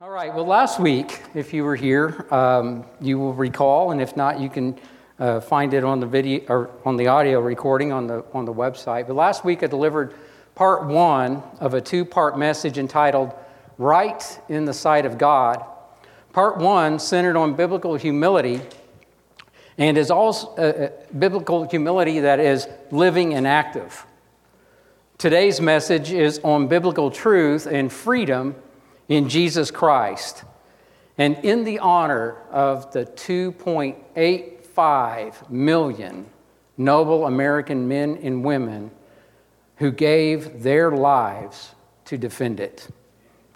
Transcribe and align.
All 0.00 0.10
right, 0.10 0.34
well, 0.34 0.44
last 0.44 0.80
week, 0.80 1.22
if 1.34 1.54
you 1.54 1.62
were 1.62 1.76
here, 1.76 2.26
um, 2.34 2.84
you 3.00 3.16
will 3.16 3.32
recall, 3.32 3.92
and 3.92 4.02
if 4.02 4.16
not, 4.16 4.40
you 4.40 4.50
can 4.50 4.76
uh, 5.20 5.38
find 5.38 5.72
it 5.72 5.84
on 5.84 6.00
the 6.00 6.06
video 6.06 6.44
or 6.48 6.70
on 6.84 6.96
the 6.96 7.06
audio 7.06 7.38
recording 7.38 7.92
on 7.92 8.08
the, 8.08 8.24
on 8.34 8.44
the 8.44 8.52
website. 8.52 9.06
But 9.06 9.14
last 9.14 9.44
week, 9.44 9.62
I 9.62 9.68
delivered 9.68 10.14
part 10.56 10.84
one 10.84 11.44
of 11.60 11.74
a 11.74 11.80
two 11.80 12.04
part 12.04 12.36
message 12.36 12.76
entitled 12.76 13.32
Right 13.78 14.40
in 14.48 14.64
the 14.64 14.74
Sight 14.74 15.06
of 15.06 15.16
God. 15.16 15.64
Part 16.32 16.58
one 16.58 16.98
centered 16.98 17.36
on 17.36 17.54
biblical 17.54 17.94
humility 17.94 18.60
and 19.78 19.96
is 19.96 20.10
also 20.10 20.48
uh, 20.56 20.60
uh 20.60 20.88
biblical 21.16 21.68
humility 21.68 22.18
that 22.18 22.40
is 22.40 22.66
living 22.90 23.32
and 23.34 23.46
active. 23.46 24.04
Today's 25.18 25.60
message 25.60 26.10
is 26.10 26.40
on 26.40 26.66
biblical 26.66 27.12
truth 27.12 27.66
and 27.66 27.92
freedom 27.92 28.56
in 29.08 29.28
Jesus 29.28 29.70
Christ. 29.70 30.42
And 31.16 31.36
in 31.44 31.62
the 31.64 31.78
honor 31.78 32.36
of 32.50 32.92
the 32.92 33.06
2.85 33.06 35.50
million 35.50 36.26
noble 36.76 37.26
American 37.26 37.86
men 37.86 38.18
and 38.22 38.44
women 38.44 38.90
who 39.76 39.92
gave 39.92 40.62
their 40.62 40.90
lives 40.90 41.74
to 42.06 42.18
defend 42.18 42.58
it. 42.60 42.88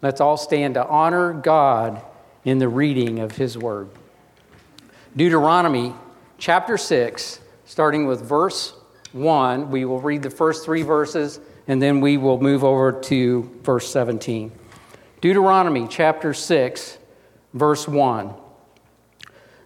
Let's 0.03 0.21
all 0.21 0.37
stand 0.37 0.75
to 0.75 0.87
honor 0.87 1.33
God 1.33 2.03
in 2.45 2.59
the 2.59 2.69
reading 2.69 3.19
of 3.19 3.33
His 3.33 3.59
Word. 3.59 3.89
Deuteronomy 5.17 5.95
chapter 6.39 6.79
6, 6.79 7.41
starting 7.65 8.07
with 8.07 8.23
verse 8.23 8.75
1. 9.13 9.71
We 9.71 9.85
will 9.85 10.01
read 10.01 10.23
the 10.23 10.31
first 10.31 10.65
three 10.65 10.83
verses 10.83 11.41
and 11.67 11.83
then 11.83 12.01
we 12.01 12.17
will 12.17 12.41
move 12.41 12.65
over 12.65 12.93
to 12.93 13.51
verse 13.63 13.91
17. 13.91 14.53
Deuteronomy 15.21 15.89
chapter 15.89 16.33
6, 16.33 16.99
verse 17.53 17.89
1. 17.89 18.35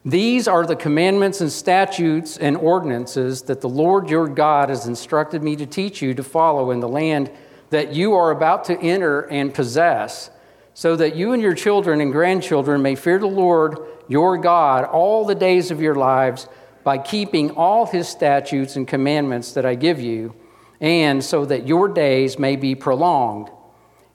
These 0.02 0.48
are 0.48 0.64
the 0.64 0.76
commandments 0.76 1.42
and 1.42 1.52
statutes 1.52 2.38
and 2.38 2.56
ordinances 2.56 3.42
that 3.42 3.60
the 3.60 3.68
Lord 3.68 4.08
your 4.08 4.28
God 4.28 4.70
has 4.70 4.86
instructed 4.86 5.42
me 5.42 5.54
to 5.56 5.66
teach 5.66 6.00
you 6.00 6.14
to 6.14 6.24
follow 6.24 6.70
in 6.70 6.80
the 6.80 6.88
land 6.88 7.30
that 7.68 7.92
you 7.92 8.14
are 8.14 8.30
about 8.30 8.64
to 8.64 8.80
enter 8.80 9.20
and 9.30 9.52
possess, 9.52 10.30
so 10.72 10.96
that 10.96 11.16
you 11.16 11.32
and 11.32 11.42
your 11.42 11.54
children 11.54 12.00
and 12.00 12.12
grandchildren 12.12 12.80
may 12.80 12.94
fear 12.94 13.18
the 13.18 13.26
Lord 13.26 13.78
your 14.08 14.38
God 14.38 14.84
all 14.84 15.26
the 15.26 15.34
days 15.34 15.70
of 15.70 15.82
your 15.82 15.94
lives 15.94 16.48
by 16.82 16.96
keeping 16.96 17.50
all 17.50 17.84
his 17.84 18.08
statutes 18.08 18.76
and 18.76 18.88
commandments 18.88 19.52
that 19.52 19.66
I 19.66 19.74
give 19.74 20.00
you, 20.00 20.34
and 20.80 21.22
so 21.22 21.44
that 21.44 21.66
your 21.66 21.88
days 21.88 22.38
may 22.38 22.56
be 22.56 22.74
prolonged. 22.74 23.50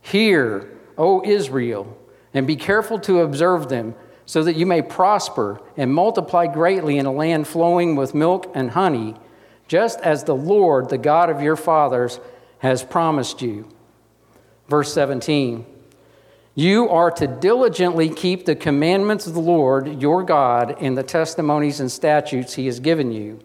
Hear, 0.01 0.67
O 0.97 1.23
Israel, 1.23 1.97
and 2.33 2.47
be 2.47 2.55
careful 2.55 2.99
to 2.99 3.21
observe 3.21 3.69
them, 3.69 3.95
so 4.25 4.43
that 4.43 4.55
you 4.55 4.65
may 4.65 4.81
prosper 4.81 5.61
and 5.77 5.93
multiply 5.93 6.47
greatly 6.47 6.97
in 6.97 7.05
a 7.05 7.11
land 7.11 7.47
flowing 7.47 7.95
with 7.95 8.13
milk 8.13 8.51
and 8.53 8.71
honey, 8.71 9.15
just 9.67 9.99
as 10.01 10.23
the 10.23 10.35
Lord, 10.35 10.89
the 10.89 10.97
God 10.97 11.29
of 11.29 11.41
your 11.41 11.55
fathers, 11.55 12.19
has 12.59 12.83
promised 12.83 13.41
you. 13.41 13.69
Verse 14.67 14.93
17 14.93 15.65
You 16.55 16.89
are 16.89 17.11
to 17.11 17.27
diligently 17.27 18.09
keep 18.09 18.45
the 18.45 18.55
commandments 18.55 19.27
of 19.27 19.33
the 19.33 19.39
Lord 19.39 20.01
your 20.01 20.23
God 20.23 20.75
and 20.81 20.97
the 20.97 21.03
testimonies 21.03 21.79
and 21.79 21.91
statutes 21.91 22.55
he 22.55 22.65
has 22.65 22.79
given 22.79 23.11
you. 23.11 23.39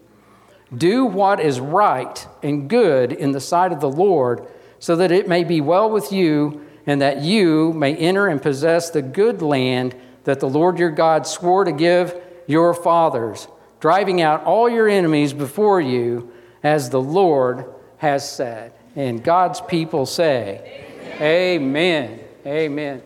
Do 0.75 1.05
what 1.05 1.39
is 1.39 1.59
right 1.59 2.27
and 2.41 2.69
good 2.69 3.11
in 3.11 3.31
the 3.31 3.39
sight 3.39 3.71
of 3.71 3.79
the 3.79 3.91
Lord, 3.91 4.47
so 4.79 4.95
that 4.95 5.11
it 5.11 5.27
may 5.27 5.43
be 5.43 5.61
well 5.61 5.89
with 5.89 6.11
you 6.11 6.65
and 6.85 7.01
that 7.01 7.21
you 7.21 7.73
may 7.73 7.95
enter 7.95 8.27
and 8.27 8.41
possess 8.41 8.89
the 8.89 9.01
good 9.01 9.41
land 9.41 9.95
that 10.23 10.39
the 10.39 10.49
Lord 10.49 10.79
your 10.79 10.91
God 10.91 11.27
swore 11.27 11.63
to 11.63 11.71
give 11.71 12.15
your 12.47 12.73
fathers, 12.73 13.47
driving 13.79 14.21
out 14.21 14.43
all 14.43 14.69
your 14.69 14.87
enemies 14.87 15.33
before 15.33 15.81
you, 15.81 16.31
as 16.61 16.89
the 16.89 17.01
Lord 17.01 17.65
has 17.97 18.29
said. 18.29 18.73
And 18.95 19.23
God's 19.23 19.61
people 19.61 20.05
say, 20.05 20.83
Amen. 21.19 21.21
Amen. 21.21 22.19
Amen. 22.45 23.01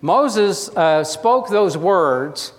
Moses 0.00 0.68
uh, 0.76 1.02
spoke 1.04 1.48
those 1.48 1.76
words 1.76 2.52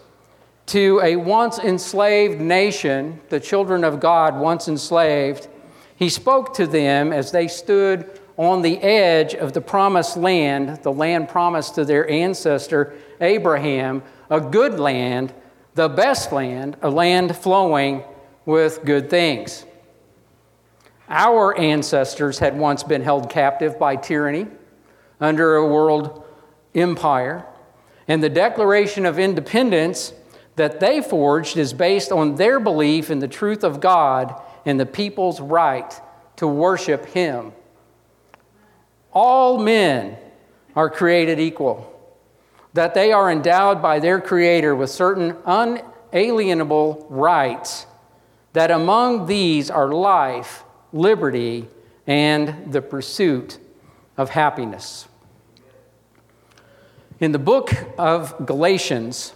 to 0.67 0.99
a 1.03 1.15
once 1.15 1.59
enslaved 1.59 2.41
nation, 2.41 3.19
the 3.29 3.39
children 3.39 3.83
of 3.83 3.99
God, 3.99 4.39
once 4.39 4.67
enslaved. 4.67 5.47
He 5.95 6.09
spoke 6.09 6.55
to 6.55 6.65
them 6.65 7.13
as 7.13 7.31
they 7.31 7.47
stood 7.47 8.19
on 8.37 8.61
the 8.61 8.77
edge 8.81 9.33
of 9.33 9.53
the 9.53 9.61
promised 9.61 10.17
land, 10.17 10.81
the 10.83 10.91
land 10.91 11.29
promised 11.29 11.75
to 11.75 11.85
their 11.85 12.09
ancestor 12.09 12.95
Abraham, 13.21 14.03
a 14.29 14.41
good 14.41 14.79
land, 14.79 15.33
the 15.75 15.87
best 15.87 16.31
land, 16.31 16.77
a 16.81 16.89
land 16.89 17.35
flowing 17.35 18.03
with 18.45 18.83
good 18.83 19.09
things. 19.09 19.65
Our 21.07 21.57
ancestors 21.57 22.39
had 22.39 22.57
once 22.57 22.83
been 22.83 23.03
held 23.03 23.29
captive 23.29 23.77
by 23.79 23.95
tyranny 23.95 24.47
under 25.19 25.55
a 25.55 25.67
world 25.67 26.23
empire, 26.73 27.45
and 28.07 28.21
the 28.21 28.29
Declaration 28.29 29.05
of 29.05 29.17
Independence 29.17 30.13
that 30.55 30.79
they 30.79 31.01
forged 31.01 31.57
is 31.57 31.73
based 31.73 32.11
on 32.11 32.35
their 32.35 32.59
belief 32.59 33.09
in 33.09 33.19
the 33.19 33.27
truth 33.27 33.63
of 33.63 33.79
God 33.79 34.41
and 34.65 34.79
the 34.79 34.85
people's 34.85 35.39
right 35.39 35.93
to 36.37 36.47
worship 36.47 37.05
Him. 37.07 37.53
All 39.15 39.57
men 39.57 40.17
are 40.75 40.89
created 40.89 41.39
equal, 41.39 41.89
that 42.73 42.93
they 42.93 43.13
are 43.13 43.31
endowed 43.31 43.81
by 43.81 43.99
their 43.99 44.19
Creator 44.19 44.75
with 44.75 44.89
certain 44.89 45.37
unalienable 45.45 47.07
rights, 47.09 47.85
that 48.51 48.71
among 48.71 49.25
these 49.27 49.71
are 49.71 49.87
life, 49.87 50.65
liberty, 50.91 51.69
and 52.05 52.73
the 52.73 52.81
pursuit 52.81 53.57
of 54.17 54.31
happiness. 54.31 55.07
In 57.21 57.31
the 57.31 57.39
book 57.39 57.71
of 57.97 58.45
Galatians, 58.45 59.33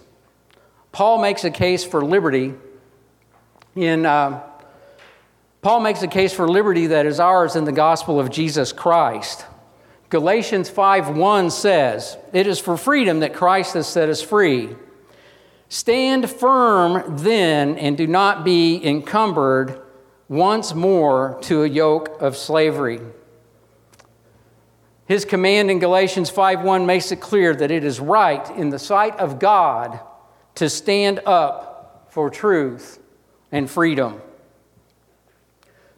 Paul 0.91 1.21
makes 1.21 1.45
a 1.45 1.51
case 1.51 1.85
for 1.85 2.03
liberty 2.03 2.53
in. 3.75 4.05
Uh, 4.05 4.43
Paul 5.61 5.79
makes 5.79 6.01
a 6.01 6.07
case 6.07 6.33
for 6.33 6.47
liberty 6.47 6.87
that 6.87 7.05
is 7.05 7.19
ours 7.19 7.55
in 7.55 7.63
the 7.63 7.71
gospel 7.71 8.19
of 8.19 8.29
Jesus 8.29 8.73
Christ. 8.73 9.45
Galatians 10.09 10.69
5:1 10.69 11.51
says, 11.51 12.17
"It 12.33 12.47
is 12.47 12.59
for 12.59 12.77
freedom 12.77 13.19
that 13.19 13.33
Christ 13.33 13.75
has 13.75 13.87
set 13.87 14.09
us 14.09 14.21
free. 14.21 14.75
Stand 15.67 16.29
firm 16.29 17.03
then 17.17 17.77
and 17.77 17.95
do 17.95 18.07
not 18.07 18.43
be 18.43 18.83
encumbered 18.83 19.79
once 20.27 20.73
more 20.73 21.37
to 21.41 21.63
a 21.63 21.67
yoke 21.67 22.19
of 22.19 22.35
slavery." 22.35 23.01
His 25.05 25.25
command 25.25 25.69
in 25.69 25.77
Galatians 25.77 26.31
5:1 26.31 26.87
makes 26.87 27.11
it 27.11 27.17
clear 27.17 27.53
that 27.55 27.69
it 27.69 27.83
is 27.83 27.99
right 27.99 28.49
in 28.57 28.71
the 28.71 28.79
sight 28.79 29.19
of 29.19 29.37
God 29.37 29.99
to 30.55 30.69
stand 30.69 31.19
up 31.25 32.07
for 32.09 32.31
truth 32.31 32.99
and 33.51 33.69
freedom. 33.69 34.21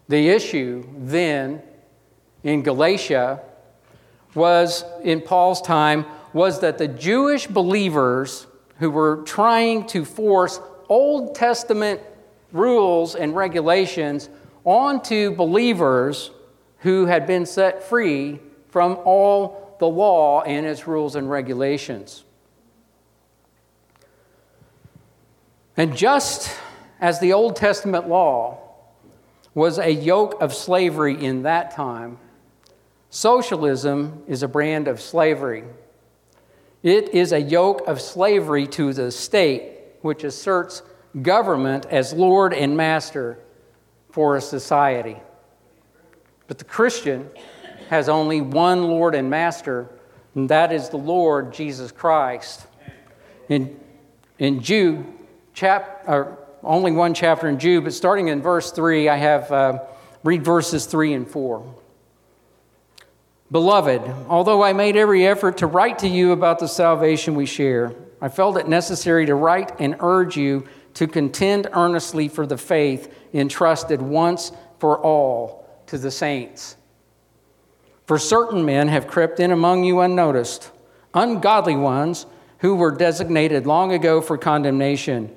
The 0.09 0.29
issue 0.29 0.83
then 0.97 1.61
in 2.43 2.61
Galatia 2.61 3.39
was 4.33 4.83
in 5.03 5.21
Paul's 5.21 5.61
time 5.61 6.05
was 6.33 6.61
that 6.61 6.77
the 6.77 6.87
Jewish 6.87 7.47
believers 7.47 8.47
who 8.79 8.89
were 8.89 9.17
trying 9.25 9.85
to 9.87 10.05
force 10.05 10.59
Old 10.89 11.35
Testament 11.35 12.01
rules 12.51 13.15
and 13.15 13.35
regulations 13.35 14.29
onto 14.63 15.35
believers 15.35 16.31
who 16.79 17.05
had 17.05 17.27
been 17.27 17.45
set 17.45 17.83
free 17.83 18.39
from 18.69 18.97
all 19.05 19.75
the 19.79 19.87
law 19.87 20.41
and 20.41 20.65
its 20.65 20.87
rules 20.87 21.15
and 21.15 21.29
regulations. 21.29 22.23
And 25.77 25.95
just 25.95 26.55
as 26.99 27.19
the 27.19 27.33
Old 27.33 27.55
Testament 27.55 28.07
law 28.07 28.59
was 29.53 29.79
a 29.79 29.89
yoke 29.89 30.41
of 30.41 30.53
slavery 30.53 31.23
in 31.23 31.43
that 31.43 31.71
time, 31.71 32.17
Socialism 33.11 34.23
is 34.25 34.41
a 34.41 34.47
brand 34.47 34.87
of 34.87 35.01
slavery. 35.01 35.65
It 36.81 37.09
is 37.09 37.33
a 37.33 37.41
yoke 37.41 37.85
of 37.85 37.99
slavery 37.99 38.65
to 38.67 38.93
the 38.93 39.11
state, 39.11 39.79
which 40.01 40.23
asserts 40.23 40.81
government 41.21 41.85
as 41.87 42.13
Lord 42.13 42.53
and 42.53 42.77
master 42.77 43.37
for 44.11 44.37
a 44.37 44.41
society. 44.41 45.17
But 46.47 46.57
the 46.57 46.63
Christian 46.63 47.29
has 47.89 48.07
only 48.07 48.39
one 48.39 48.87
Lord 48.87 49.13
and 49.13 49.29
master, 49.29 49.89
and 50.33 50.47
that 50.47 50.71
is 50.71 50.87
the 50.87 50.97
Lord 50.97 51.53
Jesus 51.53 51.91
Christ. 51.91 52.65
In, 53.49 53.77
in 54.39 54.61
Jude, 54.61 55.05
chap, 55.53 56.05
or 56.07 56.39
only 56.63 56.93
one 56.93 57.13
chapter 57.13 57.49
in 57.49 57.59
Jude, 57.59 57.83
but 57.83 57.91
starting 57.91 58.29
in 58.29 58.41
verse 58.41 58.71
3, 58.71 59.09
I 59.09 59.17
have 59.17 59.51
uh, 59.51 59.79
read 60.23 60.45
verses 60.45 60.85
3 60.85 61.13
and 61.13 61.29
4. 61.29 61.75
Beloved, 63.51 64.01
although 64.29 64.63
I 64.63 64.71
made 64.71 64.95
every 64.95 65.27
effort 65.27 65.57
to 65.57 65.67
write 65.67 65.99
to 65.99 66.07
you 66.07 66.31
about 66.31 66.59
the 66.59 66.69
salvation 66.69 67.35
we 67.35 67.45
share, 67.45 67.93
I 68.21 68.29
felt 68.29 68.55
it 68.55 68.69
necessary 68.69 69.25
to 69.25 69.35
write 69.35 69.73
and 69.79 69.97
urge 69.99 70.37
you 70.37 70.67
to 70.93 71.05
contend 71.05 71.67
earnestly 71.73 72.29
for 72.29 72.45
the 72.45 72.57
faith 72.57 73.13
entrusted 73.33 74.01
once 74.01 74.53
for 74.79 74.99
all 74.99 75.67
to 75.87 75.97
the 75.97 76.11
saints. 76.11 76.77
For 78.05 78.17
certain 78.17 78.63
men 78.63 78.87
have 78.87 79.07
crept 79.07 79.41
in 79.41 79.51
among 79.51 79.83
you 79.83 79.99
unnoticed, 79.99 80.71
ungodly 81.13 81.75
ones 81.75 82.25
who 82.59 82.75
were 82.75 82.91
designated 82.91 83.67
long 83.67 83.91
ago 83.91 84.21
for 84.21 84.37
condemnation. 84.37 85.35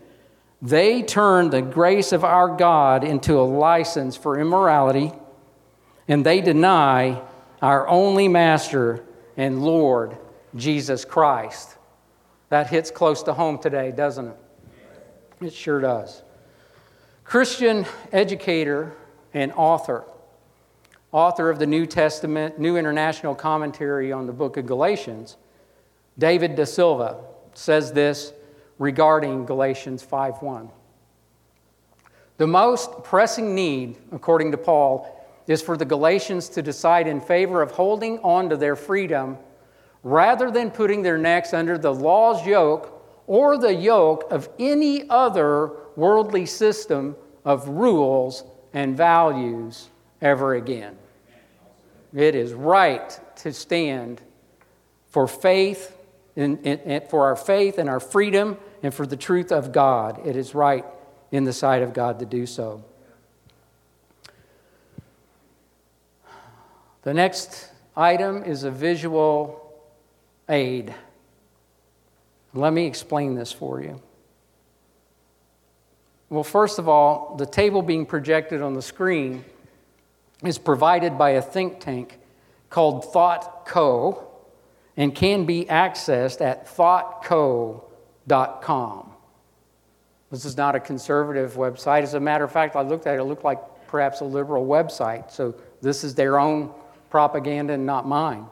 They 0.62 1.02
turned 1.02 1.50
the 1.50 1.62
grace 1.62 2.12
of 2.12 2.22
our 2.22 2.56
God 2.56 3.02
into 3.02 3.40
a 3.40 3.42
license 3.42 4.16
for 4.16 4.38
immorality, 4.38 5.12
and 6.06 6.24
they 6.24 6.40
deny 6.40 7.20
our 7.64 7.88
only 7.88 8.28
Master 8.28 9.02
and 9.38 9.62
Lord, 9.62 10.18
Jesus 10.54 11.06
Christ. 11.06 11.78
That 12.50 12.66
hits 12.66 12.90
close 12.90 13.22
to 13.22 13.32
home 13.32 13.58
today, 13.58 13.90
doesn't 13.90 14.28
it? 14.28 14.36
It 15.40 15.54
sure 15.54 15.80
does. 15.80 16.22
Christian 17.24 17.86
educator 18.12 18.92
and 19.32 19.50
author, 19.52 20.04
author 21.10 21.48
of 21.48 21.58
the 21.58 21.66
New 21.66 21.86
Testament, 21.86 22.58
New 22.58 22.76
International 22.76 23.34
Commentary 23.34 24.12
on 24.12 24.26
the 24.26 24.34
book 24.34 24.58
of 24.58 24.66
Galatians, 24.66 25.38
David 26.18 26.56
deSilva 26.56 27.24
says 27.54 27.92
this 27.92 28.34
regarding 28.78 29.46
Galatians 29.46 30.02
5:1. 30.04 30.68
The 32.36 32.46
most 32.46 33.04
pressing 33.04 33.54
need, 33.54 33.96
according 34.12 34.50
to 34.50 34.58
Paul, 34.58 35.23
is 35.46 35.62
for 35.62 35.76
the 35.76 35.84
Galatians 35.84 36.48
to 36.50 36.62
decide 36.62 37.06
in 37.06 37.20
favor 37.20 37.60
of 37.62 37.72
holding 37.72 38.18
on 38.20 38.48
to 38.48 38.56
their 38.56 38.76
freedom 38.76 39.36
rather 40.02 40.50
than 40.50 40.70
putting 40.70 41.02
their 41.02 41.18
necks 41.18 41.52
under 41.52 41.78
the 41.78 41.92
law's 41.92 42.46
yoke 42.46 43.02
or 43.26 43.56
the 43.56 43.74
yoke 43.74 44.30
of 44.30 44.48
any 44.58 45.08
other 45.08 45.70
worldly 45.96 46.46
system 46.46 47.16
of 47.44 47.68
rules 47.68 48.44
and 48.72 48.96
values 48.96 49.88
ever 50.20 50.54
again. 50.54 50.96
It 52.14 52.34
is 52.34 52.52
right 52.52 53.18
to 53.36 53.52
stand 53.52 54.20
for 55.08 55.26
faith, 55.26 55.96
in, 56.36 57.02
for 57.08 57.24
our 57.24 57.36
faith 57.36 57.78
and 57.78 57.88
our 57.88 58.00
freedom, 58.00 58.56
and 58.82 58.92
for 58.92 59.06
the 59.06 59.16
truth 59.16 59.52
of 59.52 59.72
God. 59.72 60.26
It 60.26 60.36
is 60.36 60.54
right 60.54 60.84
in 61.32 61.44
the 61.44 61.52
sight 61.52 61.82
of 61.82 61.92
God 61.92 62.18
to 62.20 62.26
do 62.26 62.46
so. 62.46 62.84
The 67.04 67.14
next 67.14 67.70
item 67.94 68.42
is 68.44 68.64
a 68.64 68.70
visual 68.70 69.60
aid. 70.48 70.94
Let 72.54 72.72
me 72.72 72.86
explain 72.86 73.34
this 73.34 73.52
for 73.52 73.82
you. 73.82 74.00
Well, 76.30 76.44
first 76.44 76.78
of 76.78 76.88
all, 76.88 77.36
the 77.36 77.44
table 77.44 77.82
being 77.82 78.06
projected 78.06 78.62
on 78.62 78.72
the 78.72 78.80
screen 78.80 79.44
is 80.42 80.56
provided 80.56 81.18
by 81.18 81.30
a 81.30 81.42
think 81.42 81.78
tank 81.78 82.18
called 82.70 83.04
ThoughtCo. 83.04 84.24
and 84.96 85.14
can 85.14 85.44
be 85.44 85.64
accessed 85.66 86.40
at 86.40 86.66
thoughtco.com. 86.68 87.82
This 90.30 90.44
is 90.44 90.56
not 90.56 90.74
a 90.74 90.80
conservative 90.80 91.54
website. 91.54 92.02
As 92.02 92.14
a 92.14 92.20
matter 92.20 92.44
of 92.44 92.52
fact, 92.52 92.76
I 92.76 92.82
looked 92.82 93.06
at 93.06 93.16
it, 93.16 93.20
it 93.20 93.24
looked 93.24 93.44
like 93.44 93.58
perhaps 93.88 94.20
a 94.20 94.24
liberal 94.24 94.64
website. 94.66 95.30
So 95.30 95.54
this 95.82 96.02
is 96.04 96.14
their 96.14 96.38
own 96.38 96.72
propaganda 97.14 97.72
and 97.74 97.86
not 97.86 98.08
mine. 98.08 98.44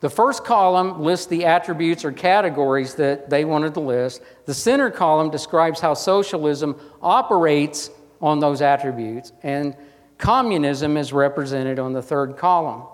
The 0.00 0.08
first 0.08 0.42
column 0.42 1.02
lists 1.02 1.26
the 1.26 1.44
attributes 1.44 2.02
or 2.02 2.10
categories 2.10 2.94
that 2.94 3.28
they 3.28 3.44
wanted 3.44 3.74
to 3.74 3.80
list. 3.80 4.22
The 4.46 4.54
center 4.54 4.90
column 4.90 5.28
describes 5.28 5.78
how 5.78 5.92
socialism 5.92 6.80
operates 7.02 7.90
on 8.22 8.40
those 8.40 8.62
attributes, 8.62 9.34
and 9.42 9.76
communism 10.16 10.96
is 10.96 11.12
represented 11.12 11.78
on 11.78 11.92
the 11.92 12.00
third 12.00 12.38
column. 12.38 12.84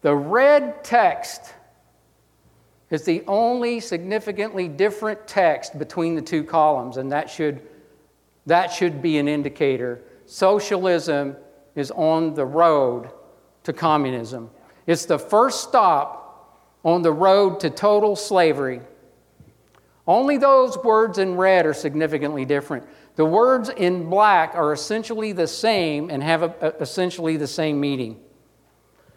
The 0.00 0.16
red 0.16 0.82
text 0.82 1.52
is 2.88 3.04
the 3.04 3.22
only 3.26 3.80
significantly 3.80 4.66
different 4.66 5.28
text 5.28 5.78
between 5.78 6.14
the 6.14 6.22
two 6.22 6.42
columns, 6.42 6.96
and 6.96 7.12
that 7.12 7.28
should, 7.28 7.60
that 8.46 8.72
should 8.72 9.02
be 9.02 9.18
an 9.18 9.28
indicator. 9.28 10.00
Socialism 10.28 11.36
is 11.74 11.90
on 11.92 12.34
the 12.34 12.44
road 12.44 13.08
to 13.62 13.72
communism. 13.72 14.50
It's 14.86 15.06
the 15.06 15.18
first 15.18 15.62
stop 15.62 16.68
on 16.84 17.00
the 17.00 17.10
road 17.10 17.60
to 17.60 17.70
total 17.70 18.14
slavery. 18.14 18.82
Only 20.06 20.36
those 20.36 20.76
words 20.84 21.16
in 21.16 21.36
red 21.36 21.64
are 21.64 21.72
significantly 21.72 22.44
different. 22.44 22.86
The 23.16 23.24
words 23.24 23.70
in 23.70 24.10
black 24.10 24.54
are 24.54 24.74
essentially 24.74 25.32
the 25.32 25.46
same 25.46 26.10
and 26.10 26.22
have 26.22 26.42
a, 26.42 26.54
a, 26.60 26.82
essentially 26.82 27.38
the 27.38 27.46
same 27.46 27.80
meaning. 27.80 28.20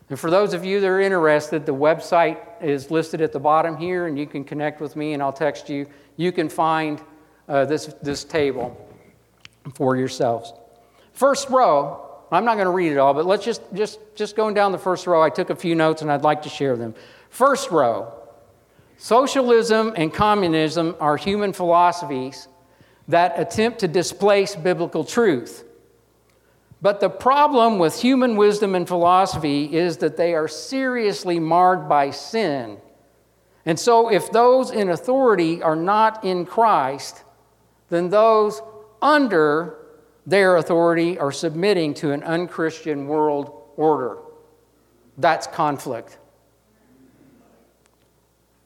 And 0.10 0.18
for 0.18 0.32
those 0.32 0.54
of 0.54 0.64
you 0.64 0.80
that 0.80 0.88
are 0.88 1.02
interested, 1.02 1.66
the 1.66 1.76
website 1.76 2.38
is 2.62 2.90
listed 2.90 3.20
at 3.20 3.34
the 3.34 3.40
bottom 3.40 3.76
here, 3.76 4.08
and 4.08 4.18
you 4.18 4.28
can 4.28 4.46
connect 4.46 4.80
with 4.80 4.96
me 4.96 5.12
and 5.12 5.22
I'll 5.22 5.34
text 5.34 5.70
you. 5.70 5.88
You 6.16 6.32
can 6.32 6.48
find 6.48 7.02
uh, 7.50 7.66
this, 7.66 7.88
this 8.02 8.24
table 8.24 8.78
for 9.76 9.98
yourselves. 9.98 10.54
First 11.22 11.52
row 11.52 12.04
I'm 12.32 12.46
not 12.46 12.56
going 12.56 12.66
to 12.66 12.72
read 12.72 12.94
it 12.94 12.98
all, 12.98 13.14
but 13.14 13.28
let's 13.28 13.46
just, 13.46 13.62
just, 13.76 14.00
just 14.16 14.36
going 14.36 14.56
down 14.56 14.72
the 14.72 14.80
first 14.80 15.06
row, 15.06 15.22
I 15.22 15.30
took 15.30 15.52
a 15.52 15.56
few 15.56 15.76
notes 15.76 16.02
and 16.02 16.12
I'd 16.12 16.24
like 16.24 16.42
to 16.44 16.50
share 16.50 16.76
them. 16.76 16.96
First 17.30 17.70
row 17.70 18.12
Socialism 18.98 19.94
and 19.96 20.12
communism 20.12 20.96
are 21.00 21.18
human 21.18 21.54
philosophies 21.54 22.48
that 23.08 23.40
attempt 23.40 23.82
to 23.82 23.88
displace 23.88 24.56
biblical 24.56 25.04
truth. 25.04 25.64
But 26.82 27.02
the 27.02 27.10
problem 27.10 27.78
with 27.78 28.02
human 28.02 28.36
wisdom 28.36 28.74
and 28.74 28.88
philosophy 28.88 29.76
is 29.76 29.98
that 29.98 30.18
they 30.18 30.34
are 30.34 30.48
seriously 30.48 31.40
marred 31.40 31.88
by 31.88 32.10
sin. 32.10 32.80
And 33.64 33.80
so, 33.80 34.12
if 34.12 34.32
those 34.32 34.72
in 34.72 34.90
authority 34.90 35.62
are 35.62 35.76
not 35.76 36.26
in 36.26 36.48
Christ, 36.48 37.24
then 37.90 38.10
those 38.10 38.60
under 39.04 39.78
their 40.26 40.58
authority 40.58 41.18
are 41.18 41.32
submitting 41.32 41.94
to 41.96 42.12
an 42.12 42.24
unchristian 42.24 43.08
world 43.08 43.52
order. 43.76 44.18
That's 45.18 45.48
conflict. 45.48 46.18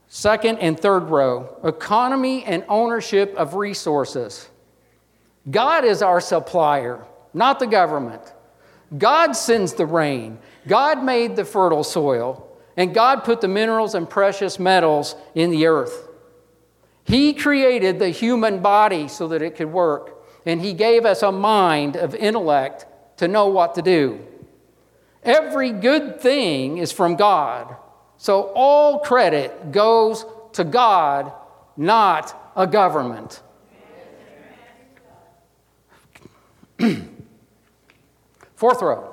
Second 0.07 0.59
and 0.59 0.79
third 0.79 1.09
row 1.09 1.57
economy 1.63 2.43
and 2.45 2.63
ownership 2.69 3.33
of 3.35 3.55
resources. 3.55 4.49
God 5.49 5.85
is 5.85 6.01
our 6.01 6.21
supplier, 6.21 7.05
not 7.33 7.59
the 7.59 7.67
government. 7.67 8.21
God 8.97 9.33
sends 9.33 9.73
the 9.73 9.85
rain. 9.85 10.39
God 10.67 11.03
made 11.03 11.35
the 11.35 11.45
fertile 11.45 11.83
soil, 11.83 12.47
and 12.77 12.93
God 12.93 13.23
put 13.23 13.41
the 13.41 13.47
minerals 13.47 13.93
and 13.93 14.09
precious 14.09 14.57
metals 14.57 15.15
in 15.35 15.51
the 15.51 15.67
earth. 15.67 16.07
He 17.03 17.33
created 17.33 17.99
the 17.99 18.09
human 18.09 18.61
body 18.61 19.07
so 19.07 19.27
that 19.27 19.41
it 19.41 19.55
could 19.55 19.71
work 19.71 20.24
and 20.45 20.61
He 20.61 20.73
gave 20.73 21.05
us 21.05 21.23
a 21.23 21.31
mind 21.31 21.95
of 21.95 22.13
intellect 22.15 22.85
to 23.17 23.27
know 23.27 23.47
what 23.47 23.75
to 23.75 23.81
do. 23.81 24.19
Every 25.23 25.71
good 25.71 26.21
thing 26.21 26.77
is 26.77 26.91
from 26.91 27.15
God, 27.15 27.75
so 28.17 28.51
all 28.55 28.99
credit 28.99 29.71
goes 29.71 30.25
to 30.53 30.63
God, 30.63 31.31
not 31.75 32.51
a 32.55 32.67
government. 32.67 33.41
Fourth 38.55 38.81
row 38.81 39.11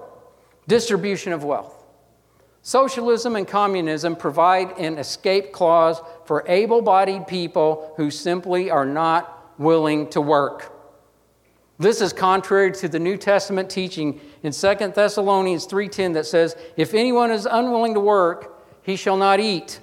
distribution 0.68 1.32
of 1.32 1.44
wealth. 1.44 1.84
Socialism 2.62 3.34
and 3.36 3.46
communism 3.46 4.14
provide 4.14 4.78
an 4.78 4.96
escape 4.98 5.52
clause 5.52 6.00
for 6.24 6.44
able 6.46 6.80
bodied 6.80 7.26
people 7.26 7.92
who 7.96 8.10
simply 8.10 8.70
are 8.70 8.86
not 8.86 9.58
willing 9.58 10.08
to 10.10 10.20
work. 10.20 10.71
This 11.78 12.00
is 12.00 12.12
contrary 12.12 12.72
to 12.72 12.88
the 12.88 12.98
New 12.98 13.16
Testament 13.16 13.68
teaching 13.68 14.20
in 14.42 14.52
2 14.52 14.94
Thessalonians 14.94 15.66
3:10 15.66 16.12
that 16.12 16.26
says, 16.26 16.54
"If 16.76 16.94
anyone 16.94 17.30
is 17.30 17.46
unwilling 17.50 17.94
to 17.94 18.00
work, 18.00 18.54
he 18.82 18.96
shall 18.96 19.16
not 19.16 19.40
eat." 19.40 19.80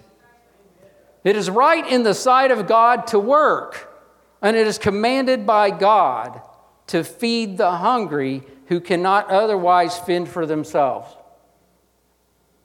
It 1.23 1.35
is 1.35 1.49
right 1.49 1.85
in 1.85 2.03
the 2.03 2.13
sight 2.13 2.51
of 2.51 2.67
God 2.67 3.07
to 3.07 3.19
work, 3.19 3.93
and 4.41 4.55
it 4.55 4.65
is 4.65 4.77
commanded 4.77 5.45
by 5.45 5.69
God 5.69 6.41
to 6.87 7.03
feed 7.03 7.57
the 7.57 7.71
hungry 7.71 8.43
who 8.67 8.79
cannot 8.79 9.29
otherwise 9.29 9.97
fend 9.97 10.29
for 10.29 10.45
themselves. 10.45 11.15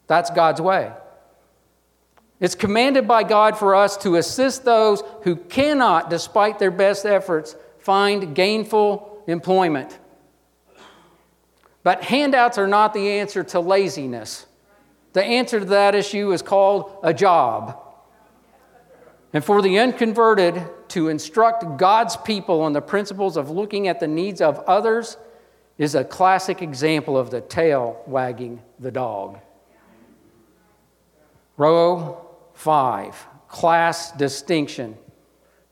That's 0.06 0.30
God's 0.30 0.60
way. 0.60 0.92
It's 2.40 2.54
commanded 2.54 3.08
by 3.08 3.22
God 3.22 3.56
for 3.56 3.74
us 3.74 3.96
to 3.98 4.16
assist 4.16 4.64
those 4.64 5.02
who 5.22 5.36
cannot, 5.36 6.10
despite 6.10 6.58
their 6.58 6.70
best 6.70 7.06
efforts, 7.06 7.56
find 7.78 8.34
gainful 8.34 9.13
employment. 9.26 9.98
But 11.82 12.02
handouts 12.02 12.58
are 12.58 12.66
not 12.66 12.94
the 12.94 13.10
answer 13.10 13.44
to 13.44 13.60
laziness. 13.60 14.46
The 15.12 15.24
answer 15.24 15.60
to 15.60 15.66
that 15.66 15.94
issue 15.94 16.32
is 16.32 16.42
called 16.42 16.98
a 17.02 17.14
job. 17.14 17.80
And 19.32 19.44
for 19.44 19.60
the 19.60 19.78
unconverted 19.78 20.62
to 20.88 21.08
instruct 21.08 21.76
God's 21.76 22.16
people 22.16 22.62
on 22.62 22.72
the 22.72 22.80
principles 22.80 23.36
of 23.36 23.50
looking 23.50 23.88
at 23.88 24.00
the 24.00 24.06
needs 24.06 24.40
of 24.40 24.60
others 24.60 25.16
is 25.76 25.94
a 25.94 26.04
classic 26.04 26.62
example 26.62 27.18
of 27.18 27.30
the 27.30 27.40
tail 27.40 28.00
wagging 28.06 28.62
the 28.78 28.92
dog. 28.92 29.40
Row 31.56 32.24
five, 32.54 33.26
class 33.48 34.12
distinction. 34.12 34.96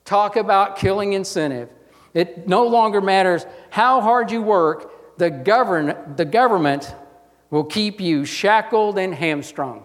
Talk 0.04 0.36
about 0.36 0.76
killing 0.76 1.12
incentive. 1.12 1.68
It 2.14 2.46
no 2.46 2.66
longer 2.66 3.00
matters 3.00 3.46
how 3.70 4.00
hard 4.00 4.30
you 4.30 4.42
work, 4.42 5.18
the, 5.18 5.30
govern, 5.30 6.14
the 6.16 6.24
government 6.24 6.94
will 7.50 7.64
keep 7.64 8.00
you 8.00 8.24
shackled 8.24 8.98
and 8.98 9.14
hamstrung. 9.14 9.84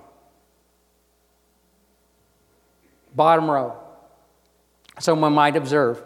Bottom 3.16 3.50
row. 3.50 3.78
Someone 5.00 5.34
might 5.34 5.56
observe 5.56 6.04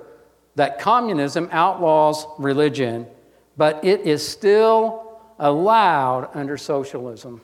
that 0.56 0.80
communism 0.80 1.50
outlaws 1.52 2.26
religion, 2.38 3.08
but 3.58 3.84
it 3.84 4.02
is 4.02 4.28
still 4.28 5.20
allowed 5.40 6.30
under 6.34 6.58
socialism. 6.58 7.42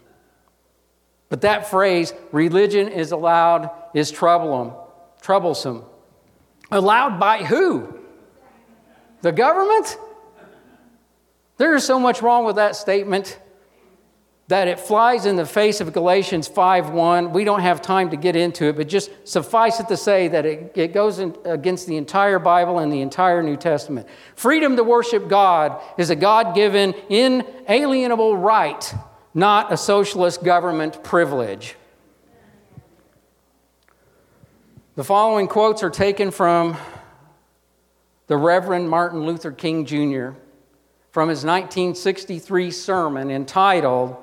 But 1.29 1.41
that 1.41 1.67
phrase, 1.67 2.13
religion 2.31 2.87
is 2.87 3.11
allowed, 3.11 3.69
is 3.93 4.11
troublesome. 4.11 5.83
Allowed 6.71 7.19
by 7.19 7.43
who? 7.43 7.96
The 9.21 9.31
government? 9.31 9.97
There 11.57 11.73
is 11.75 11.83
so 11.83 11.99
much 11.99 12.21
wrong 12.21 12.45
with 12.45 12.57
that 12.57 12.75
statement 12.75 13.39
that 14.47 14.69
it 14.69 14.79
flies 14.79 15.25
in 15.25 15.35
the 15.35 15.45
face 15.45 15.81
of 15.81 15.91
Galatians 15.91 16.47
5:1. 16.47 17.33
We 17.33 17.43
don't 17.43 17.59
have 17.59 17.81
time 17.81 18.11
to 18.11 18.15
get 18.15 18.35
into 18.35 18.65
it, 18.65 18.77
but 18.77 18.87
just 18.87 19.11
suffice 19.25 19.79
it 19.79 19.89
to 19.89 19.97
say 19.97 20.29
that 20.29 20.45
it, 20.45 20.71
it 20.75 20.93
goes 20.93 21.19
in, 21.19 21.35
against 21.43 21.85
the 21.85 21.97
entire 21.97 22.39
Bible 22.39 22.79
and 22.79 22.91
the 22.91 23.01
entire 23.01 23.43
New 23.43 23.57
Testament. 23.57 24.07
Freedom 24.35 24.77
to 24.77 24.83
worship 24.83 25.27
God 25.27 25.81
is 25.97 26.09
a 26.09 26.15
God-given, 26.15 26.93
inalienable 27.09 28.37
right, 28.37 28.93
not 29.33 29.73
a 29.73 29.77
socialist 29.77 30.43
government 30.43 31.03
privilege. 31.03 31.75
The 34.95 35.03
following 35.03 35.47
quotes 35.47 35.83
are 35.83 35.89
taken 35.89 36.31
from 36.31 36.77
the 38.27 38.37
Reverend 38.37 38.89
Martin 38.89 39.25
Luther 39.25 39.51
King 39.51 39.85
Jr. 39.85 40.31
from 41.11 41.29
his 41.29 41.43
1963 41.43 42.71
sermon 42.71 43.31
entitled, 43.31 44.17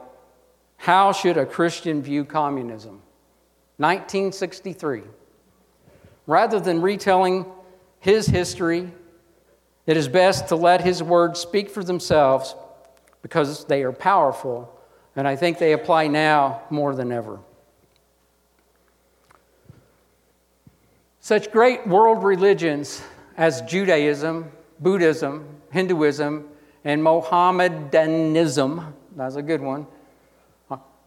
How 0.76 1.12
Should 1.12 1.38
a 1.38 1.46
Christian 1.46 2.02
View 2.02 2.24
Communism? 2.24 3.00
1963. 3.78 5.02
Rather 6.26 6.60
than 6.60 6.80
retelling 6.80 7.46
his 7.98 8.26
history, 8.26 8.92
it 9.86 9.96
is 9.96 10.06
best 10.08 10.48
to 10.48 10.56
let 10.56 10.82
his 10.82 11.02
words 11.02 11.40
speak 11.40 11.70
for 11.70 11.82
themselves 11.82 12.54
because 13.22 13.64
they 13.64 13.82
are 13.82 13.92
powerful, 13.92 14.70
and 15.16 15.26
I 15.26 15.34
think 15.36 15.58
they 15.58 15.72
apply 15.72 16.08
now 16.08 16.62
more 16.70 16.94
than 16.94 17.10
ever. 17.10 17.40
Such 21.20 21.50
great 21.50 21.86
world 21.86 22.22
religions 22.22 23.02
as 23.36 23.62
Judaism, 23.62 24.50
Buddhism, 24.80 25.46
Hinduism, 25.70 26.48
and 26.84 27.02
Mohammedanism, 27.02 28.94
that's 29.16 29.36
a 29.36 29.42
good 29.42 29.60
one, 29.60 29.86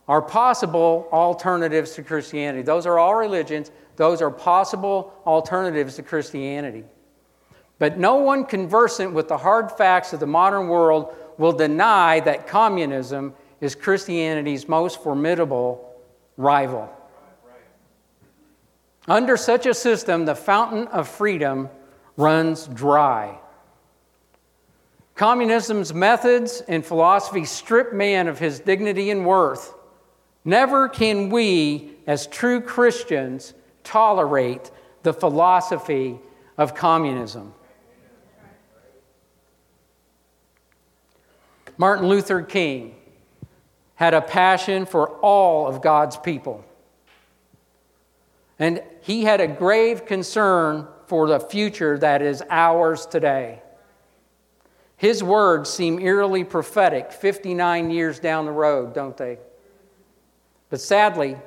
are 0.07 0.21
possible 0.21 1.07
alternatives 1.11 1.91
to 1.95 2.03
Christianity. 2.03 2.63
Those 2.63 2.85
are 2.85 2.97
all 2.97 3.15
religions, 3.15 3.71
those 3.97 4.21
are 4.21 4.31
possible 4.31 5.13
alternatives 5.25 5.95
to 5.95 6.03
Christianity. 6.03 6.83
But 7.79 7.97
no 7.99 8.15
one 8.15 8.45
conversant 8.45 9.13
with 9.13 9.27
the 9.27 9.37
hard 9.37 9.71
facts 9.71 10.13
of 10.13 10.19
the 10.19 10.27
modern 10.27 10.67
world 10.67 11.15
will 11.37 11.51
deny 11.51 12.19
that 12.21 12.47
communism 12.47 13.33
is 13.61 13.75
Christianity's 13.75 14.67
most 14.67 15.03
formidable 15.03 15.95
rival. 16.37 16.89
Under 19.07 19.37
such 19.37 19.65
a 19.65 19.73
system, 19.73 20.25
the 20.25 20.35
fountain 20.35 20.87
of 20.87 21.07
freedom 21.07 21.69
runs 22.17 22.67
dry. 22.67 23.37
Communism's 25.15 25.93
methods 25.93 26.61
and 26.67 26.85
philosophy 26.85 27.45
strip 27.45 27.93
man 27.93 28.27
of 28.27 28.37
his 28.37 28.59
dignity 28.59 29.09
and 29.09 29.25
worth. 29.25 29.73
Never 30.43 30.89
can 30.89 31.29
we, 31.29 31.91
as 32.05 32.27
true 32.27 32.61
Christians, 32.61 33.53
tolerate 33.83 34.69
the 35.03 35.13
philosophy 35.13 36.19
of 36.57 36.75
communism. 36.75 37.53
Martin 41.77 42.07
Luther 42.07 42.41
King 42.41 42.95
had 43.95 44.13
a 44.13 44.21
passion 44.21 44.85
for 44.85 45.09
all 45.19 45.67
of 45.67 45.81
God's 45.81 46.17
people. 46.17 46.63
And 48.59 48.83
he 49.01 49.23
had 49.23 49.41
a 49.41 49.47
grave 49.47 50.05
concern 50.05 50.87
for 51.07 51.27
the 51.27 51.39
future 51.39 51.97
that 51.97 52.21
is 52.21 52.43
ours 52.49 53.05
today. 53.05 53.61
His 54.97 55.23
words 55.23 55.69
seem 55.69 55.99
eerily 55.99 56.43
prophetic 56.43 57.11
59 57.11 57.89
years 57.91 58.19
down 58.19 58.45
the 58.45 58.51
road, 58.51 58.93
don't 58.93 59.15
they? 59.15 59.37
But 60.69 60.81
sadly, 60.81 61.37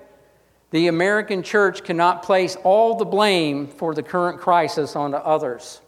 the 0.71 0.87
American 0.87 1.43
church 1.43 1.85
cannot 1.85 2.23
place 2.23 2.57
all 2.63 2.97
the 2.97 3.05
blame 3.05 3.67
for 3.67 3.95
the 3.95 4.03
current 4.03 4.41
crisis 4.41 4.97
onto 4.97 5.17
others. 5.17 5.81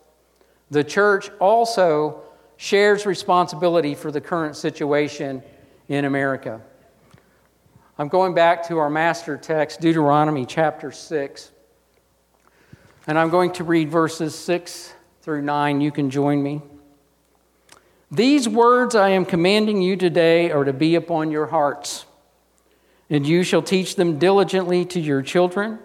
The 0.71 0.85
church 0.85 1.31
also 1.41 2.23
shares 2.57 3.07
responsibility 3.07 3.95
for 3.95 4.11
the 4.11 4.21
current 4.21 4.57
situation 4.57 5.43
in 5.89 6.05
America. 6.05 6.61
I'm 7.99 8.09
going 8.09 8.35
back 8.35 8.67
to 8.69 8.79
our 8.79 8.91
master 8.91 9.37
text, 9.37 9.81
Deuteronomy 9.81 10.47
chapter 10.47 10.91
6. 10.91 11.53
And 13.07 13.19
I'm 13.19 13.31
going 13.31 13.53
to 13.55 13.65
read 13.65 13.91
verses 13.91 14.33
6 14.35 14.95
through 15.23 15.43
9. 15.43 15.81
You 15.81 15.91
can 15.91 16.09
join 16.09 16.41
me. 16.41 16.63
These 18.13 18.49
words 18.49 18.95
I 18.95 19.09
am 19.11 19.25
commanding 19.25 19.83
you 19.83 19.97
today 19.97 20.53
are 20.53 20.65
to 20.65 20.73
be 20.73 20.95
upon 20.95 21.33
your 21.33 21.47
hearts, 21.47 22.05
and 23.11 23.27
you 23.27 23.43
shall 23.43 23.63
teach 23.63 23.97
them 23.97 24.19
diligently 24.19 24.85
to 24.85 25.01
your 25.01 25.21
children, 25.21 25.81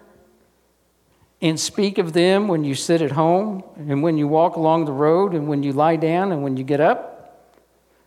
and 1.40 1.58
speak 1.58 1.98
of 1.98 2.12
them 2.12 2.46
when 2.46 2.62
you 2.62 2.76
sit 2.76 3.02
at 3.02 3.12
home, 3.12 3.64
and 3.76 4.00
when 4.02 4.16
you 4.16 4.28
walk 4.28 4.54
along 4.54 4.84
the 4.84 4.92
road, 4.92 5.32
and 5.32 5.48
when 5.48 5.64
you 5.64 5.72
lie 5.72 5.96
down, 5.96 6.30
and 6.30 6.44
when 6.44 6.56
you 6.56 6.62
get 6.62 6.80
up. 6.80 7.48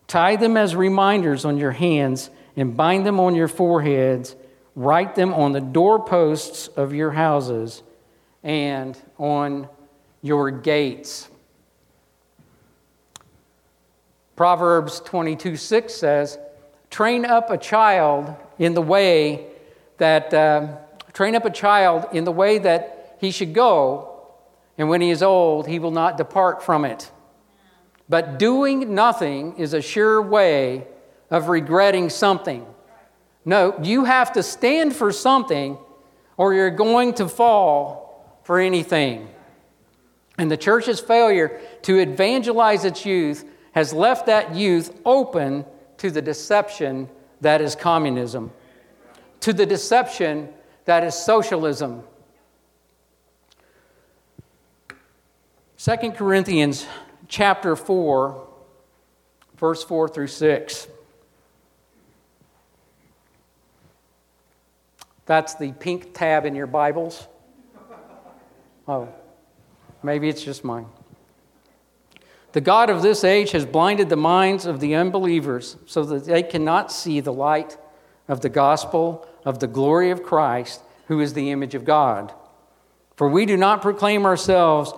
Tie 0.08 0.38
them 0.38 0.56
as 0.56 0.74
reminders 0.74 1.44
on 1.44 1.58
your 1.58 1.72
hands, 1.72 2.30
and 2.56 2.78
bind 2.78 3.06
them 3.06 3.20
on 3.20 3.36
your 3.36 3.50
foreheads. 3.50 4.36
Write 4.74 5.16
them 5.16 5.34
on 5.34 5.52
the 5.52 5.60
doorposts 5.60 6.68
of 6.70 6.94
your 6.94 7.12
houses 7.12 7.84
and 8.44 8.98
on 9.18 9.68
your 10.22 10.52
gates. 10.52 11.30
Proverbs 14.36 15.00
22 15.02 15.56
6 15.56 15.94
says, 15.94 16.40
Train 16.90 17.26
up 17.26 17.50
a 17.50 17.58
child 17.58 18.36
in 18.58 18.74
the 18.74 18.82
way 18.82 19.48
that, 19.98 20.34
uh, 20.34 20.78
train 21.14 21.36
up 21.36 21.46
a 21.46 21.50
child 21.50 22.08
in 22.12 22.24
the 22.24 22.32
way 22.32 22.58
that 22.58 23.18
he 23.20 23.32
should 23.32 23.54
go, 23.54 24.08
and 24.78 24.90
when 24.90 25.00
he 25.00 25.12
is 25.12 25.22
old, 25.22 25.68
he 25.68 25.80
will 25.80 25.92
not 25.92 26.18
depart 26.18 26.64
from 26.64 26.86
it. 26.86 27.12
But 28.10 28.40
doing 28.40 28.96
nothing 28.96 29.58
is 29.58 29.74
a 29.74 29.82
sure 29.82 30.22
way 30.22 30.88
of 31.30 31.48
regretting 31.48 32.10
something. 32.10 32.66
No, 33.46 33.80
you 33.82 34.06
have 34.06 34.34
to 34.34 34.44
stand 34.44 34.96
for 34.96 35.12
something, 35.12 35.78
or 36.36 36.54
you're 36.54 36.72
going 36.72 37.14
to 37.16 37.30
fall 37.30 38.11
for 38.52 38.60
anything. 38.60 39.30
And 40.38 40.52
the 40.52 40.58
church's 40.58 41.00
failure 41.00 41.62
to 41.84 42.00
evangelize 42.00 42.84
its 42.84 43.06
youth 43.06 43.46
has 43.72 43.94
left 43.94 44.26
that 44.26 44.56
youth 44.56 44.94
open 45.06 45.64
to 46.00 46.12
the 46.12 46.22
deception 46.22 47.08
that 47.40 47.62
is 47.62 47.78
communism, 47.78 48.52
to 49.40 49.54
the 49.54 49.66
deception 49.66 50.50
that 50.84 51.06
is 51.06 51.16
socialism. 51.16 52.04
2 55.78 56.12
Corinthians 56.12 56.86
chapter 57.30 57.78
4 57.78 58.50
verse 59.56 59.82
4 59.82 60.10
through 60.10 60.28
6. 60.28 60.88
That's 65.26 65.56
the 65.56 65.72
pink 65.72 66.14
tab 66.14 66.46
in 66.46 66.54
your 66.54 66.68
Bibles. 66.68 67.30
Oh, 68.92 69.08
maybe 70.04 70.28
it's 70.28 70.44
just 70.44 70.66
mine. 70.66 70.86
The 72.52 72.60
God 72.60 72.90
of 72.90 73.02
this 73.02 73.24
age 73.24 73.52
has 73.52 73.66
blinded 73.66 74.10
the 74.10 74.18
minds 74.18 74.66
of 74.66 74.82
the 74.82 74.96
unbelievers 74.96 75.78
so 75.86 76.04
that 76.04 76.26
they 76.26 76.44
cannot 76.44 76.92
see 76.92 77.22
the 77.22 77.32
light 77.32 77.78
of 78.28 78.42
the 78.42 78.50
gospel 78.50 79.26
of 79.46 79.60
the 79.60 79.68
glory 79.68 80.12
of 80.12 80.24
Christ, 80.24 80.82
who 81.08 81.22
is 81.22 81.34
the 81.34 81.52
image 81.52 81.74
of 81.74 81.86
God. 81.86 82.34
For 83.16 83.30
we 83.30 83.46
do 83.46 83.56
not 83.56 83.82
proclaim 83.82 84.26
ourselves, 84.26 84.92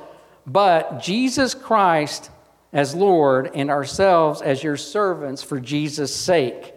but 0.47 0.99
Jesus 0.99 1.53
Christ 1.53 2.31
as 2.71 2.95
Lord, 2.95 3.51
and 3.53 3.69
ourselves 3.69 4.41
as 4.41 4.63
your 4.63 4.77
servants 4.77 5.43
for 5.43 5.59
Jesus' 5.59 6.15
sake. 6.15 6.72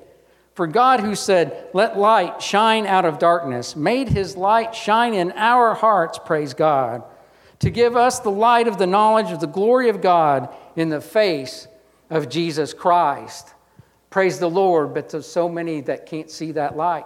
For 0.57 0.67
God, 0.67 1.01
who 1.01 1.15
said, 1.15 1.69
Let 1.75 1.99
light 1.99 2.41
shine 2.41 2.87
out 2.87 3.05
of 3.05 3.19
darkness, 3.19 3.77
made 3.77 4.09
his 4.09 4.39
light 4.39 4.75
shine 4.75 5.13
in 5.13 5.33
our 5.33 5.75
hearts, 5.75 6.19
praise 6.19 6.55
God, 6.55 7.03
to 7.59 7.69
give 7.69 7.95
us 7.95 8.21
the 8.21 8.31
light 8.31 8.67
of 8.67 8.79
the 8.79 8.87
knowledge 8.87 9.31
of 9.31 9.41
the 9.41 9.47
glory 9.47 9.91
of 9.91 10.01
God 10.01 10.49
in 10.75 10.89
the 10.89 11.03
face 11.03 11.69
of 12.09 12.31
Jesus 12.31 12.73
Christ. 12.73 13.53
Praise 14.09 14.39
the 14.39 14.49
Lord, 14.49 14.95
but 14.95 15.11
there's 15.11 15.27
so 15.27 15.47
many 15.47 15.83
that 15.83 16.07
can't 16.07 16.31
see 16.31 16.53
that 16.53 16.75
light, 16.75 17.05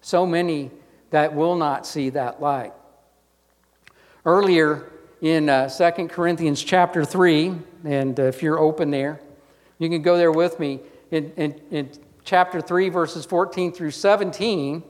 so 0.00 0.24
many 0.24 0.70
that 1.10 1.34
will 1.34 1.56
not 1.56 1.88
see 1.88 2.10
that 2.10 2.40
light. 2.40 2.72
Earlier 4.24 4.88
in 5.20 5.48
uh, 5.48 5.68
2 5.68 6.06
Corinthians 6.06 6.62
chapter 6.62 7.04
3, 7.04 7.52
and 7.84 8.20
uh, 8.20 8.22
if 8.22 8.44
you're 8.44 8.60
open 8.60 8.92
there, 8.92 9.20
you 9.80 9.88
can 9.88 10.02
go 10.02 10.16
there 10.16 10.30
with 10.30 10.60
me. 10.60 10.78
In, 11.10 11.32
in, 11.36 11.60
in 11.72 11.90
chapter 12.24 12.60
3, 12.60 12.88
verses 12.88 13.24
14 13.24 13.72
through 13.72 13.90
17, 13.90 14.82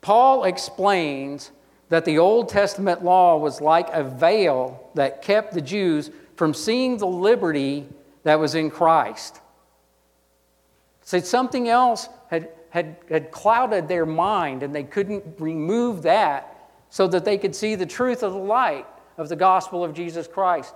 Paul 0.00 0.44
explains 0.44 1.50
that 1.88 2.04
the 2.04 2.18
Old 2.18 2.48
Testament 2.48 3.04
law 3.04 3.36
was 3.36 3.60
like 3.60 3.88
a 3.92 4.02
veil 4.02 4.90
that 4.94 5.22
kept 5.22 5.54
the 5.54 5.60
Jews 5.60 6.10
from 6.34 6.52
seeing 6.52 6.98
the 6.98 7.06
liberty 7.06 7.88
that 8.24 8.38
was 8.38 8.54
in 8.54 8.70
Christ. 8.70 9.40
Said 11.02 11.24
something 11.24 11.68
else 11.68 12.08
had, 12.28 12.50
had, 12.70 12.96
had 13.08 13.30
clouded 13.30 13.86
their 13.86 14.06
mind 14.06 14.62
and 14.62 14.74
they 14.74 14.82
couldn't 14.82 15.24
remove 15.38 16.02
that 16.02 16.70
so 16.90 17.06
that 17.06 17.24
they 17.24 17.38
could 17.38 17.54
see 17.54 17.74
the 17.74 17.86
truth 17.86 18.22
of 18.22 18.32
the 18.32 18.38
light 18.38 18.86
of 19.16 19.28
the 19.28 19.36
gospel 19.36 19.84
of 19.84 19.94
Jesus 19.94 20.26
Christ. 20.26 20.74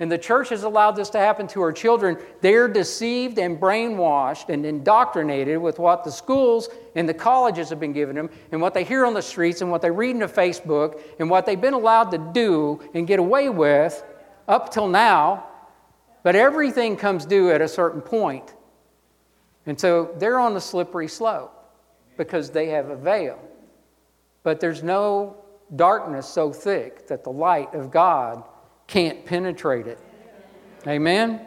And 0.00 0.12
the 0.12 0.18
church 0.18 0.50
has 0.50 0.62
allowed 0.62 0.92
this 0.92 1.10
to 1.10 1.18
happen 1.18 1.48
to 1.48 1.60
our 1.60 1.72
children. 1.72 2.18
They're 2.40 2.68
deceived 2.68 3.38
and 3.38 3.60
brainwashed 3.60 4.48
and 4.48 4.64
indoctrinated 4.64 5.58
with 5.58 5.80
what 5.80 6.04
the 6.04 6.12
schools 6.12 6.68
and 6.94 7.08
the 7.08 7.14
colleges 7.14 7.68
have 7.70 7.80
been 7.80 7.92
giving 7.92 8.14
them, 8.14 8.30
and 8.52 8.60
what 8.60 8.74
they 8.74 8.84
hear 8.84 9.04
on 9.04 9.14
the 9.14 9.22
streets, 9.22 9.60
and 9.60 9.70
what 9.70 9.82
they 9.82 9.90
read 9.90 10.10
in 10.10 10.20
the 10.20 10.26
Facebook, 10.26 11.00
and 11.18 11.28
what 11.28 11.46
they've 11.46 11.60
been 11.60 11.74
allowed 11.74 12.10
to 12.12 12.30
do 12.32 12.80
and 12.94 13.06
get 13.08 13.18
away 13.18 13.48
with 13.48 14.04
up 14.46 14.70
till 14.72 14.88
now. 14.88 15.46
But 16.22 16.36
everything 16.36 16.96
comes 16.96 17.26
due 17.26 17.50
at 17.50 17.60
a 17.60 17.68
certain 17.68 18.00
point. 18.00 18.54
And 19.66 19.78
so 19.78 20.14
they're 20.18 20.38
on 20.38 20.54
the 20.54 20.60
slippery 20.60 21.08
slope 21.08 21.52
because 22.16 22.50
they 22.50 22.68
have 22.68 22.90
a 22.90 22.96
veil. 22.96 23.38
But 24.42 24.60
there's 24.60 24.82
no 24.82 25.36
darkness 25.74 26.26
so 26.26 26.52
thick 26.52 27.06
that 27.08 27.24
the 27.24 27.30
light 27.30 27.74
of 27.74 27.90
God 27.90 28.44
can't 28.88 29.24
penetrate 29.24 29.86
it. 29.86 29.98
Amen? 30.86 31.40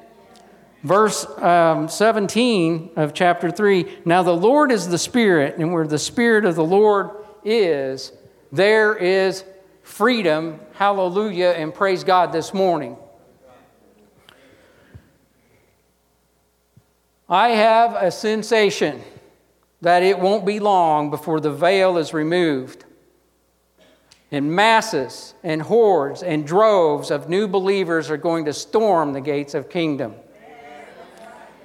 Verse 0.84 1.26
um, 1.40 1.90
17 1.90 2.92
of 2.96 3.14
chapter 3.14 3.52
3 3.52 4.00
Now 4.06 4.24
the 4.24 4.36
Lord 4.36 4.72
is 4.72 4.88
the 4.88 4.98
Spirit, 4.98 5.58
and 5.58 5.74
where 5.74 5.86
the 5.86 6.00
Spirit 6.00 6.46
of 6.46 6.56
the 6.56 6.64
Lord 6.64 7.10
is, 7.44 8.14
there 8.52 8.96
is 8.96 9.44
freedom. 9.84 10.60
Hallelujah, 10.74 11.50
and 11.50 11.74
praise 11.74 12.04
God 12.04 12.32
this 12.32 12.54
morning. 12.54 12.96
I 17.28 17.50
have 17.50 17.96
a 17.96 18.12
sensation 18.12 19.02
that 19.82 20.04
it 20.04 20.20
won't 20.20 20.46
be 20.46 20.60
long 20.60 21.10
before 21.10 21.40
the 21.40 21.52
veil 21.52 21.98
is 21.98 22.14
removed 22.14 22.86
and 24.32 24.52
masses 24.52 25.34
and 25.44 25.62
hordes 25.62 26.24
and 26.24 26.48
droves 26.48 27.12
of 27.12 27.28
new 27.28 27.48
believers 27.48 28.10
are 28.10 28.18
going 28.18 28.46
to 28.46 28.54
storm 28.54 29.12
the 29.14 29.22
gates 29.22 29.54
of 29.54 29.70
kingdom. 29.70 30.16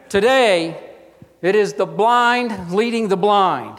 Today, 0.09 0.95
it 1.43 1.55
is 1.55 1.75
the 1.75 1.87
blind 1.87 2.73
leading 2.73 3.09
the 3.09 3.17
blind. 3.17 3.79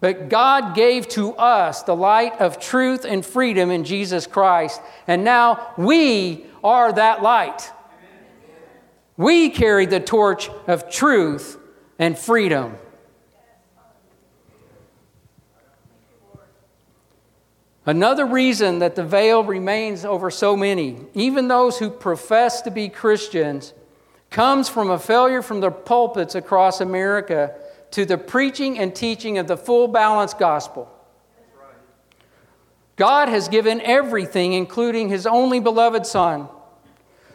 But 0.00 0.28
God 0.28 0.76
gave 0.76 1.08
to 1.08 1.34
us 1.34 1.82
the 1.82 1.96
light 1.96 2.40
of 2.40 2.60
truth 2.60 3.04
and 3.04 3.24
freedom 3.24 3.70
in 3.70 3.84
Jesus 3.84 4.26
Christ. 4.26 4.80
And 5.06 5.24
now 5.24 5.72
we 5.76 6.46
are 6.62 6.92
that 6.92 7.22
light. 7.22 7.72
We 9.16 9.50
carry 9.50 9.86
the 9.86 10.00
torch 10.00 10.48
of 10.68 10.88
truth 10.90 11.58
and 11.98 12.16
freedom. 12.16 12.76
Another 17.88 18.26
reason 18.26 18.80
that 18.80 18.96
the 18.96 19.02
veil 19.02 19.42
remains 19.42 20.04
over 20.04 20.30
so 20.30 20.54
many, 20.54 20.98
even 21.14 21.48
those 21.48 21.78
who 21.78 21.88
profess 21.88 22.60
to 22.60 22.70
be 22.70 22.90
Christians, 22.90 23.72
comes 24.28 24.68
from 24.68 24.90
a 24.90 24.98
failure 24.98 25.40
from 25.40 25.60
the 25.60 25.70
pulpits 25.70 26.34
across 26.34 26.82
America 26.82 27.54
to 27.92 28.04
the 28.04 28.18
preaching 28.18 28.78
and 28.78 28.94
teaching 28.94 29.38
of 29.38 29.48
the 29.48 29.56
full 29.56 29.88
balanced 29.88 30.38
gospel. 30.38 30.94
God 32.96 33.30
has 33.30 33.48
given 33.48 33.80
everything, 33.80 34.52
including 34.52 35.08
His 35.08 35.26
only 35.26 35.58
beloved 35.58 36.04
Son. 36.04 36.50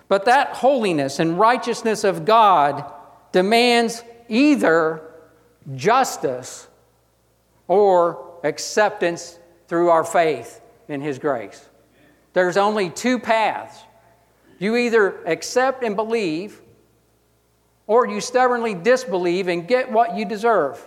But 0.07 0.25
that 0.25 0.49
holiness 0.49 1.17
and 1.17 1.39
righteousness 1.39 2.03
of 2.03 2.25
God 2.25 2.93
demands 3.31 4.03
either 4.29 5.01
justice 5.75 6.67
or 7.67 8.39
acceptance 8.43 9.39
through 9.73 9.89
our 9.89 10.03
faith 10.03 10.61
in 10.87 11.01
His 11.01 11.17
grace. 11.17 11.67
There's 12.33 12.57
only 12.57 12.91
two 12.91 13.17
paths. 13.17 13.75
You 14.59 14.75
either 14.75 15.25
accept 15.25 15.83
and 15.83 15.95
believe, 15.95 16.61
or 17.87 18.07
you 18.07 18.21
stubbornly 18.21 18.75
disbelieve 18.75 19.47
and 19.47 19.67
get 19.67 19.91
what 19.91 20.15
you 20.15 20.25
deserve. 20.25 20.79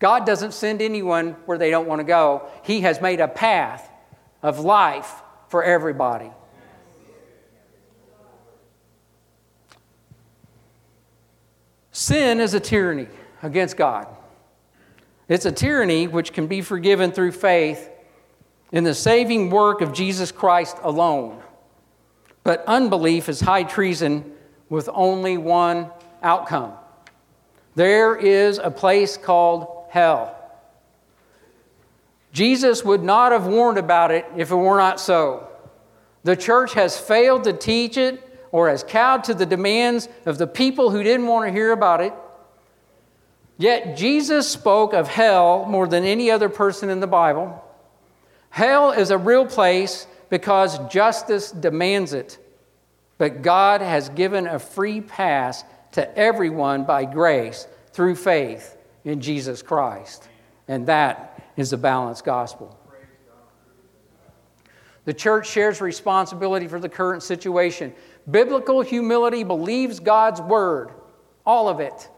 God 0.00 0.26
doesn't 0.26 0.54
send 0.54 0.82
anyone 0.82 1.36
where 1.46 1.56
they 1.56 1.70
don't 1.70 1.86
want 1.86 2.00
to 2.00 2.04
go. 2.04 2.48
He 2.64 2.80
has 2.80 3.00
made 3.00 3.20
a 3.20 3.28
path 3.28 3.88
of 4.42 4.58
life 4.58 5.22
for 5.46 5.62
everybody. 5.62 6.32
Sin 11.92 12.40
is 12.40 12.54
a 12.54 12.60
tyranny 12.60 13.06
against 13.40 13.76
God. 13.76 14.08
It's 15.28 15.46
a 15.46 15.52
tyranny 15.52 16.06
which 16.06 16.32
can 16.32 16.46
be 16.46 16.60
forgiven 16.60 17.12
through 17.12 17.32
faith 17.32 17.90
in 18.72 18.84
the 18.84 18.94
saving 18.94 19.50
work 19.50 19.80
of 19.80 19.92
Jesus 19.92 20.32
Christ 20.32 20.76
alone. 20.82 21.40
But 22.42 22.64
unbelief 22.66 23.28
is 23.28 23.40
high 23.40 23.62
treason 23.62 24.32
with 24.68 24.88
only 24.92 25.38
one 25.38 25.90
outcome. 26.22 26.72
There 27.74 28.16
is 28.16 28.58
a 28.58 28.70
place 28.70 29.16
called 29.16 29.86
hell. 29.90 30.36
Jesus 32.32 32.84
would 32.84 33.02
not 33.02 33.32
have 33.32 33.46
warned 33.46 33.78
about 33.78 34.10
it 34.10 34.26
if 34.36 34.50
it 34.50 34.56
were 34.56 34.76
not 34.76 35.00
so. 35.00 35.48
The 36.24 36.36
church 36.36 36.74
has 36.74 36.98
failed 36.98 37.44
to 37.44 37.52
teach 37.52 37.96
it 37.96 38.20
or 38.50 38.68
has 38.68 38.82
cowed 38.82 39.24
to 39.24 39.34
the 39.34 39.46
demands 39.46 40.08
of 40.26 40.38
the 40.38 40.46
people 40.46 40.90
who 40.90 41.02
didn't 41.02 41.26
want 41.26 41.46
to 41.46 41.52
hear 41.52 41.72
about 41.72 42.00
it. 42.00 42.12
Yet 43.56 43.96
Jesus 43.96 44.48
spoke 44.48 44.92
of 44.94 45.08
hell 45.08 45.64
more 45.66 45.86
than 45.86 46.04
any 46.04 46.30
other 46.30 46.48
person 46.48 46.90
in 46.90 47.00
the 47.00 47.06
Bible. 47.06 47.62
Hell 48.50 48.90
is 48.92 49.10
a 49.10 49.18
real 49.18 49.46
place 49.46 50.06
because 50.28 50.78
justice 50.88 51.50
demands 51.50 52.12
it. 52.12 52.38
But 53.18 53.42
God 53.42 53.80
has 53.80 54.08
given 54.08 54.46
a 54.46 54.58
free 54.58 55.00
pass 55.00 55.64
to 55.92 56.18
everyone 56.18 56.84
by 56.84 57.04
grace 57.04 57.68
through 57.92 58.16
faith 58.16 58.76
in 59.04 59.20
Jesus 59.20 59.62
Christ. 59.62 60.28
And 60.66 60.86
that 60.88 61.42
is 61.56 61.70
the 61.70 61.76
balanced 61.76 62.24
gospel. 62.24 62.76
The 65.04 65.12
church 65.12 65.48
shares 65.48 65.80
responsibility 65.80 66.66
for 66.66 66.80
the 66.80 66.88
current 66.88 67.22
situation. 67.22 67.92
Biblical 68.28 68.80
humility 68.80 69.44
believes 69.44 70.00
God's 70.00 70.40
word, 70.40 70.90
all 71.44 71.68
of 71.68 71.80
it. 71.80 72.08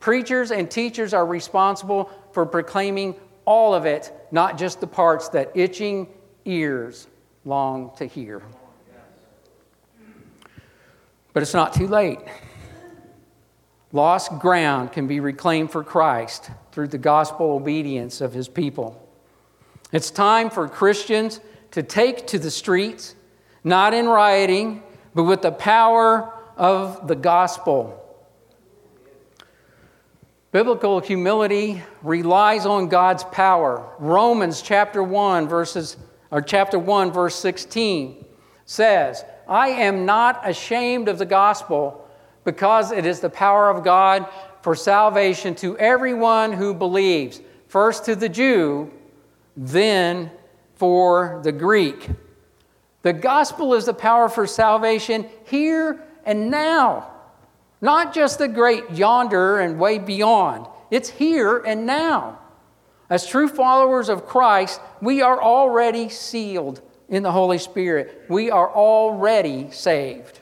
Preachers 0.00 0.50
and 0.50 0.70
teachers 0.70 1.14
are 1.14 1.26
responsible 1.26 2.10
for 2.32 2.46
proclaiming 2.46 3.14
all 3.44 3.74
of 3.74 3.86
it, 3.86 4.12
not 4.30 4.58
just 4.58 4.80
the 4.80 4.86
parts 4.86 5.28
that 5.30 5.52
itching 5.54 6.08
ears 6.44 7.06
long 7.44 7.92
to 7.96 8.06
hear. 8.06 8.42
But 11.32 11.42
it's 11.42 11.54
not 11.54 11.74
too 11.74 11.86
late. 11.86 12.18
Lost 13.92 14.32
ground 14.38 14.92
can 14.92 15.06
be 15.06 15.20
reclaimed 15.20 15.70
for 15.70 15.84
Christ 15.84 16.50
through 16.72 16.88
the 16.88 16.98
gospel 16.98 17.52
obedience 17.52 18.20
of 18.20 18.32
his 18.32 18.48
people. 18.48 19.02
It's 19.92 20.10
time 20.10 20.50
for 20.50 20.68
Christians 20.68 21.40
to 21.70 21.82
take 21.82 22.26
to 22.28 22.38
the 22.38 22.50
streets, 22.50 23.14
not 23.62 23.94
in 23.94 24.06
rioting, 24.06 24.82
but 25.14 25.24
with 25.24 25.42
the 25.42 25.52
power 25.52 26.32
of 26.56 27.06
the 27.06 27.14
gospel. 27.14 28.02
Biblical 30.56 31.00
humility 31.00 31.82
relies 32.02 32.64
on 32.64 32.88
God's 32.88 33.24
power. 33.24 33.84
Romans 33.98 34.62
chapter 34.62 35.02
1 35.02 35.46
verses 35.48 35.98
or 36.30 36.40
chapter 36.40 36.78
1 36.78 37.12
verse 37.12 37.34
16 37.34 38.24
says, 38.64 39.22
"I 39.46 39.68
am 39.68 40.06
not 40.06 40.48
ashamed 40.48 41.10
of 41.10 41.18
the 41.18 41.26
gospel 41.26 42.08
because 42.44 42.90
it 42.90 43.04
is 43.04 43.20
the 43.20 43.28
power 43.28 43.68
of 43.68 43.84
God 43.84 44.24
for 44.62 44.74
salvation 44.74 45.54
to 45.56 45.76
everyone 45.76 46.54
who 46.54 46.72
believes, 46.72 47.42
first 47.68 48.06
to 48.06 48.16
the 48.16 48.30
Jew, 48.30 48.90
then 49.58 50.30
for 50.76 51.40
the 51.42 51.52
Greek." 51.52 52.08
The 53.02 53.12
gospel 53.12 53.74
is 53.74 53.84
the 53.84 53.92
power 53.92 54.30
for 54.30 54.46
salvation 54.46 55.26
here 55.44 56.00
and 56.24 56.50
now. 56.50 57.08
Not 57.80 58.14
just 58.14 58.38
the 58.38 58.48
great 58.48 58.90
yonder 58.92 59.58
and 59.60 59.78
way 59.78 59.98
beyond, 59.98 60.66
it's 60.90 61.08
here 61.08 61.58
and 61.58 61.86
now. 61.86 62.38
As 63.08 63.26
true 63.26 63.48
followers 63.48 64.08
of 64.08 64.26
Christ, 64.26 64.80
we 65.00 65.22
are 65.22 65.40
already 65.40 66.08
sealed 66.08 66.80
in 67.08 67.22
the 67.22 67.32
Holy 67.32 67.58
Spirit. 67.58 68.24
We 68.28 68.50
are 68.50 68.68
already 68.68 69.70
saved. 69.70 70.40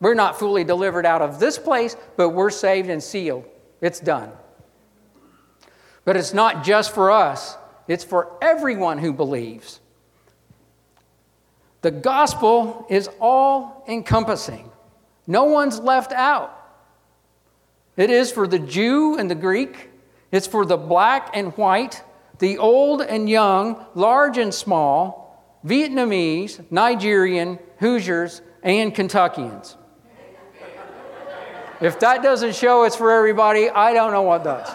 We're 0.00 0.14
not 0.14 0.38
fully 0.38 0.64
delivered 0.64 1.06
out 1.06 1.22
of 1.22 1.40
this 1.40 1.58
place, 1.58 1.96
but 2.16 2.30
we're 2.30 2.50
saved 2.50 2.90
and 2.90 3.02
sealed. 3.02 3.44
It's 3.80 4.00
done. 4.00 4.30
But 6.04 6.16
it's 6.16 6.34
not 6.34 6.64
just 6.64 6.94
for 6.94 7.10
us, 7.10 7.56
it's 7.88 8.04
for 8.04 8.32
everyone 8.42 8.98
who 8.98 9.12
believes. 9.12 9.80
The 11.80 11.90
gospel 11.90 12.86
is 12.90 13.08
all 13.20 13.84
encompassing, 13.88 14.70
no 15.26 15.44
one's 15.44 15.78
left 15.78 16.12
out. 16.12 16.52
It 17.96 18.10
is 18.10 18.30
for 18.30 18.46
the 18.46 18.58
Jew 18.58 19.18
and 19.18 19.30
the 19.30 19.34
Greek, 19.34 19.90
it's 20.30 20.46
for 20.46 20.64
the 20.64 20.76
black 20.76 21.30
and 21.34 21.56
white, 21.56 22.02
the 22.38 22.58
old 22.58 23.00
and 23.00 23.28
young, 23.28 23.86
large 23.94 24.38
and 24.38 24.52
small, 24.52 25.60
Vietnamese, 25.64 26.60
Nigerian, 26.70 27.58
Hoosiers, 27.78 28.42
and 28.62 28.94
Kentuckians. 28.94 29.76
If 31.80 32.00
that 32.00 32.22
doesn't 32.22 32.54
show 32.54 32.84
it's 32.84 32.96
for 32.96 33.10
everybody, 33.10 33.68
I 33.68 33.92
don't 33.92 34.12
know 34.12 34.22
what 34.22 34.44
does. 34.44 34.68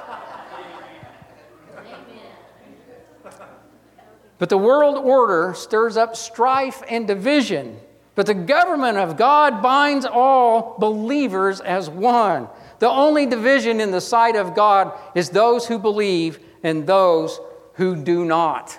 But 4.38 4.50
the 4.50 4.58
world 4.58 4.98
order 4.98 5.54
stirs 5.56 5.98
up 5.98 6.16
strife 6.16 6.82
and 6.90 7.08
division. 7.08 7.80
But 8.22 8.28
the 8.28 8.36
government 8.36 9.00
of 9.00 9.18
God 9.18 9.64
binds 9.64 10.06
all 10.06 10.76
believers 10.78 11.60
as 11.60 11.90
one. 11.90 12.50
The 12.78 12.88
only 12.88 13.26
division 13.26 13.82
in 13.82 13.90
the 13.90 14.00
sight 14.00 14.36
of 14.36 14.54
God 14.54 14.96
is 15.16 15.32
those 15.32 15.66
who 15.66 15.80
believe 15.80 16.38
and 16.62 16.86
those 16.86 17.40
who 17.78 17.96
do 17.96 18.24
not. 18.24 18.78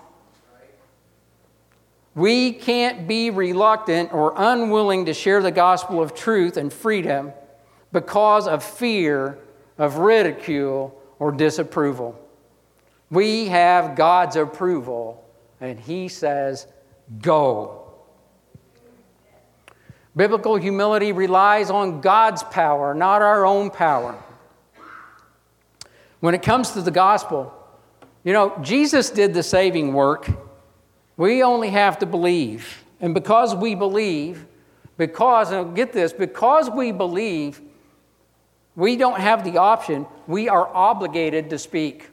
We 2.14 2.52
can't 2.52 3.08
be 3.08 3.30
reluctant 3.30 4.14
or 4.14 4.32
unwilling 4.36 5.06
to 5.06 5.12
share 5.12 5.42
the 5.42 5.50
gospel 5.50 6.00
of 6.00 6.14
truth 6.14 6.56
and 6.56 6.72
freedom 6.72 7.32
because 7.90 8.46
of 8.46 8.62
fear 8.62 9.40
of 9.76 9.96
ridicule 9.96 10.96
or 11.18 11.32
disapproval. 11.32 12.16
We 13.10 13.46
have 13.46 13.96
God's 13.96 14.36
approval, 14.36 15.28
and 15.60 15.80
He 15.80 16.06
says, 16.06 16.68
Go. 17.20 17.81
Biblical 20.14 20.56
humility 20.56 21.12
relies 21.12 21.70
on 21.70 22.00
God's 22.00 22.42
power, 22.42 22.94
not 22.94 23.22
our 23.22 23.46
own 23.46 23.70
power. 23.70 24.22
When 26.20 26.34
it 26.34 26.42
comes 26.42 26.72
to 26.72 26.82
the 26.82 26.90
gospel, 26.90 27.52
you 28.22 28.32
know, 28.32 28.56
Jesus 28.62 29.10
did 29.10 29.34
the 29.34 29.42
saving 29.42 29.94
work. 29.94 30.30
We 31.16 31.42
only 31.42 31.70
have 31.70 31.98
to 32.00 32.06
believe. 32.06 32.84
And 33.00 33.14
because 33.14 33.54
we 33.54 33.74
believe, 33.74 34.46
because, 34.96 35.50
and 35.50 35.74
get 35.74 35.92
this, 35.92 36.12
because 36.12 36.70
we 36.70 36.92
believe, 36.92 37.60
we 38.76 38.96
don't 38.96 39.18
have 39.18 39.44
the 39.44 39.58
option, 39.58 40.06
we 40.26 40.48
are 40.48 40.68
obligated 40.68 41.50
to 41.50 41.58
speak. 41.58 42.10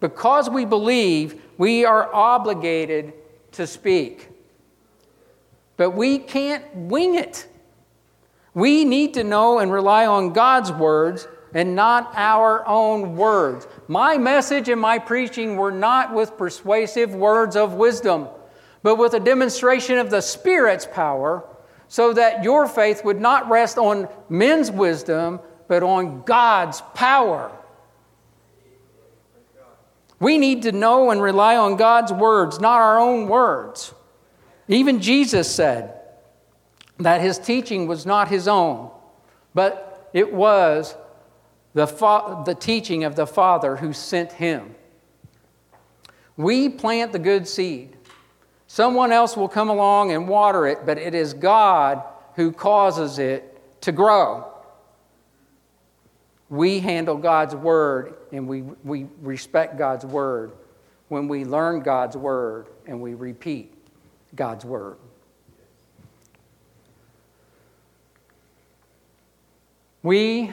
Because 0.00 0.48
we 0.48 0.64
believe, 0.64 1.42
we 1.58 1.84
are 1.84 2.12
obligated 2.14 3.12
to 3.52 3.66
speak. 3.66 4.28
But 5.76 5.90
we 5.90 6.18
can't 6.18 6.64
wing 6.74 7.14
it. 7.16 7.46
We 8.54 8.84
need 8.84 9.14
to 9.14 9.24
know 9.24 9.58
and 9.58 9.72
rely 9.72 10.06
on 10.06 10.32
God's 10.32 10.70
words 10.70 11.26
and 11.52 11.74
not 11.74 12.12
our 12.14 12.66
own 12.66 13.16
words. 13.16 13.66
My 13.88 14.18
message 14.18 14.68
and 14.68 14.80
my 14.80 14.98
preaching 14.98 15.56
were 15.56 15.72
not 15.72 16.14
with 16.14 16.36
persuasive 16.36 17.14
words 17.14 17.56
of 17.56 17.74
wisdom, 17.74 18.28
but 18.82 18.96
with 18.96 19.14
a 19.14 19.20
demonstration 19.20 19.98
of 19.98 20.10
the 20.10 20.20
Spirit's 20.20 20.86
power, 20.86 21.44
so 21.88 22.12
that 22.12 22.42
your 22.42 22.66
faith 22.66 23.04
would 23.04 23.20
not 23.20 23.48
rest 23.48 23.78
on 23.78 24.08
men's 24.28 24.70
wisdom, 24.70 25.40
but 25.68 25.82
on 25.82 26.22
God's 26.22 26.80
power. 26.94 27.52
We 30.18 30.38
need 30.38 30.62
to 30.62 30.72
know 30.72 31.10
and 31.10 31.20
rely 31.20 31.56
on 31.56 31.76
God's 31.76 32.12
words, 32.12 32.58
not 32.60 32.80
our 32.80 32.98
own 32.98 33.28
words. 33.28 33.94
Even 34.68 35.00
Jesus 35.00 35.52
said 35.52 36.00
that 36.98 37.20
his 37.20 37.38
teaching 37.38 37.86
was 37.86 38.06
not 38.06 38.28
his 38.28 38.48
own, 38.48 38.90
but 39.54 40.08
it 40.12 40.32
was 40.32 40.96
the, 41.74 41.86
fa- 41.86 42.42
the 42.46 42.54
teaching 42.54 43.04
of 43.04 43.16
the 43.16 43.26
Father 43.26 43.76
who 43.76 43.92
sent 43.92 44.32
him. 44.32 44.74
We 46.36 46.68
plant 46.68 47.12
the 47.12 47.18
good 47.18 47.46
seed. 47.46 47.96
Someone 48.66 49.12
else 49.12 49.36
will 49.36 49.48
come 49.48 49.68
along 49.68 50.12
and 50.12 50.26
water 50.26 50.66
it, 50.66 50.86
but 50.86 50.98
it 50.98 51.14
is 51.14 51.34
God 51.34 52.02
who 52.34 52.50
causes 52.50 53.18
it 53.18 53.60
to 53.82 53.92
grow. 53.92 54.50
We 56.48 56.80
handle 56.80 57.16
God's 57.16 57.54
word 57.54 58.14
and 58.32 58.48
we, 58.48 58.62
we 58.62 59.06
respect 59.20 59.76
God's 59.78 60.06
word 60.06 60.52
when 61.08 61.28
we 61.28 61.44
learn 61.44 61.80
God's 61.80 62.16
word 62.16 62.68
and 62.86 63.00
we 63.00 63.14
repeat 63.14 63.73
God's 64.34 64.64
Word. 64.64 64.96
We 70.02 70.52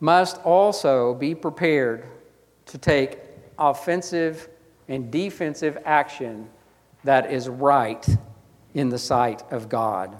must 0.00 0.38
also 0.38 1.14
be 1.14 1.34
prepared 1.34 2.04
to 2.66 2.78
take 2.78 3.18
offensive 3.58 4.48
and 4.88 5.10
defensive 5.10 5.78
action 5.84 6.48
that 7.04 7.30
is 7.32 7.48
right 7.48 8.06
in 8.74 8.88
the 8.88 8.98
sight 8.98 9.42
of 9.52 9.68
God. 9.68 10.16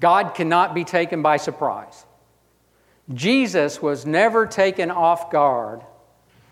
God 0.00 0.34
cannot 0.34 0.74
be 0.74 0.84
taken 0.84 1.22
by 1.22 1.38
surprise. 1.38 2.04
Jesus 3.12 3.80
was 3.80 4.04
never 4.04 4.46
taken 4.46 4.90
off 4.90 5.30
guard. 5.30 5.80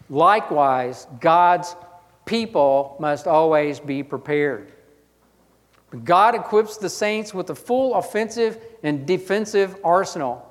Likewise, 0.09 1.07
God's 1.21 1.77
people 2.25 2.97
must 2.99 3.27
always 3.27 3.79
be 3.79 4.03
prepared. 4.03 4.73
God 6.05 6.35
equips 6.35 6.77
the 6.77 6.91
saints 6.91 7.33
with 7.33 7.51
a 7.51 7.55
full 7.55 7.95
offensive 7.95 8.59
and 8.83 9.07
defensive 9.07 9.77
arsenal. 9.85 10.43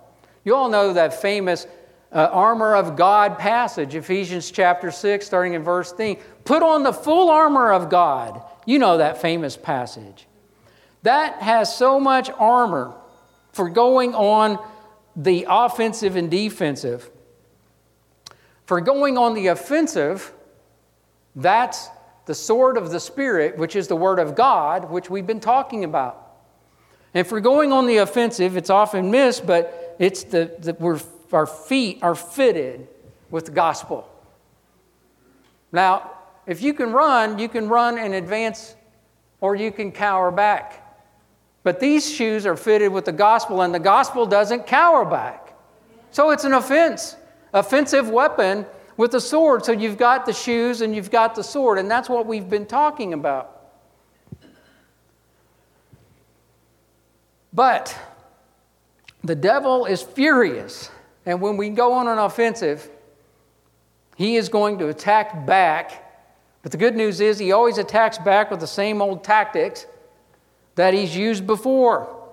You 0.43 0.55
all 0.55 0.69
know 0.69 0.93
that 0.93 1.21
famous 1.21 1.67
uh, 2.11 2.29
armor 2.31 2.75
of 2.75 2.95
God 2.95 3.37
passage, 3.37 3.95
Ephesians 3.95 4.49
chapter 4.49 4.91
6, 4.91 5.25
starting 5.25 5.53
in 5.53 5.63
verse 5.63 5.91
3. 5.91 6.17
Put 6.45 6.63
on 6.63 6.83
the 6.83 6.93
full 6.93 7.29
armor 7.29 7.73
of 7.73 7.89
God. 7.89 8.41
You 8.65 8.79
know 8.79 8.97
that 8.97 9.21
famous 9.21 9.57
passage. 9.57 10.27
That 11.03 11.41
has 11.41 11.75
so 11.75 11.99
much 11.99 12.29
armor 12.29 12.95
for 13.51 13.69
going 13.69 14.15
on 14.15 14.65
the 15.15 15.45
offensive 15.49 16.15
and 16.15 16.31
defensive. 16.31 17.09
For 18.65 18.81
going 18.81 19.17
on 19.17 19.33
the 19.33 19.47
offensive, 19.47 20.33
that's 21.35 21.89
the 22.25 22.35
sword 22.35 22.77
of 22.77 22.91
the 22.91 22.99
Spirit, 22.99 23.57
which 23.57 23.75
is 23.75 23.88
the 23.88 23.95
Word 23.95 24.19
of 24.19 24.35
God, 24.35 24.89
which 24.89 25.09
we've 25.09 25.27
been 25.27 25.39
talking 25.39 25.83
about. 25.83 26.21
And 27.13 27.25
if 27.25 27.31
we're 27.31 27.39
going 27.39 27.71
on 27.71 27.88
the 27.88 27.97
offensive, 27.97 28.57
it's 28.57 28.69
often 28.69 29.11
missed, 29.11 29.45
but 29.45 29.95
it's 29.99 30.23
the, 30.23 30.51
the 30.59 30.73
we're, 30.79 30.99
our 31.31 31.45
feet 31.45 31.99
are 32.01 32.15
fitted 32.15 32.88
with 33.29 33.45
the 33.45 33.51
gospel. 33.51 34.09
Now, 35.71 36.11
if 36.45 36.61
you 36.61 36.73
can 36.73 36.91
run, 36.91 37.39
you 37.39 37.49
can 37.49 37.69
run 37.69 37.97
in 37.97 38.13
advance 38.13 38.75
or 39.41 39.55
you 39.55 39.71
can 39.71 39.91
cower 39.91 40.31
back. 40.31 40.81
But 41.63 41.79
these 41.79 42.11
shoes 42.11 42.45
are 42.45 42.55
fitted 42.55 42.91
with 42.91 43.05
the 43.05 43.11
gospel, 43.11 43.61
and 43.61 43.73
the 43.73 43.79
gospel 43.79 44.27
doesn't 44.27 44.67
cower 44.67 45.03
back. 45.03 45.53
So 46.11 46.29
it's 46.29 46.43
an 46.43 46.53
offense, 46.53 47.15
offensive 47.53 48.09
weapon 48.09 48.65
with 48.97 49.12
the 49.12 49.21
sword. 49.21 49.65
So 49.65 49.71
you've 49.71 49.97
got 49.97 50.25
the 50.25 50.34
shoes 50.34 50.81
and 50.81 50.95
you've 50.95 51.12
got 51.12 51.36
the 51.36 51.43
sword, 51.43 51.77
and 51.77 51.89
that's 51.89 52.10
what 52.10 52.25
we've 52.25 52.49
been 52.49 52.65
talking 52.65 53.13
about. 53.13 53.51
But 57.53 57.97
the 59.23 59.36
devil 59.36 59.86
is 59.86 60.01
furious. 60.01 60.91
And 61.25 61.41
when 61.41 61.58
we 61.58 61.69
go 61.69 61.93
on 61.93 62.08
an 62.08 62.17
offensive, 62.17 62.89
he 64.15 64.36
is 64.36 64.49
going 64.49 64.77
to 64.79 64.89
attack 64.89 65.45
back. 65.45 66.03
But 66.62 66.71
the 66.71 66.77
good 66.77 66.95
news 66.95 67.21
is, 67.21 67.39
he 67.39 67.51
always 67.51 67.77
attacks 67.77 68.17
back 68.17 68.51
with 68.51 68.60
the 68.60 68.67
same 68.67 69.01
old 69.01 69.23
tactics 69.23 69.88
that 70.75 70.93
he's 70.93 71.15
used 71.15 71.47
before. 71.47 72.23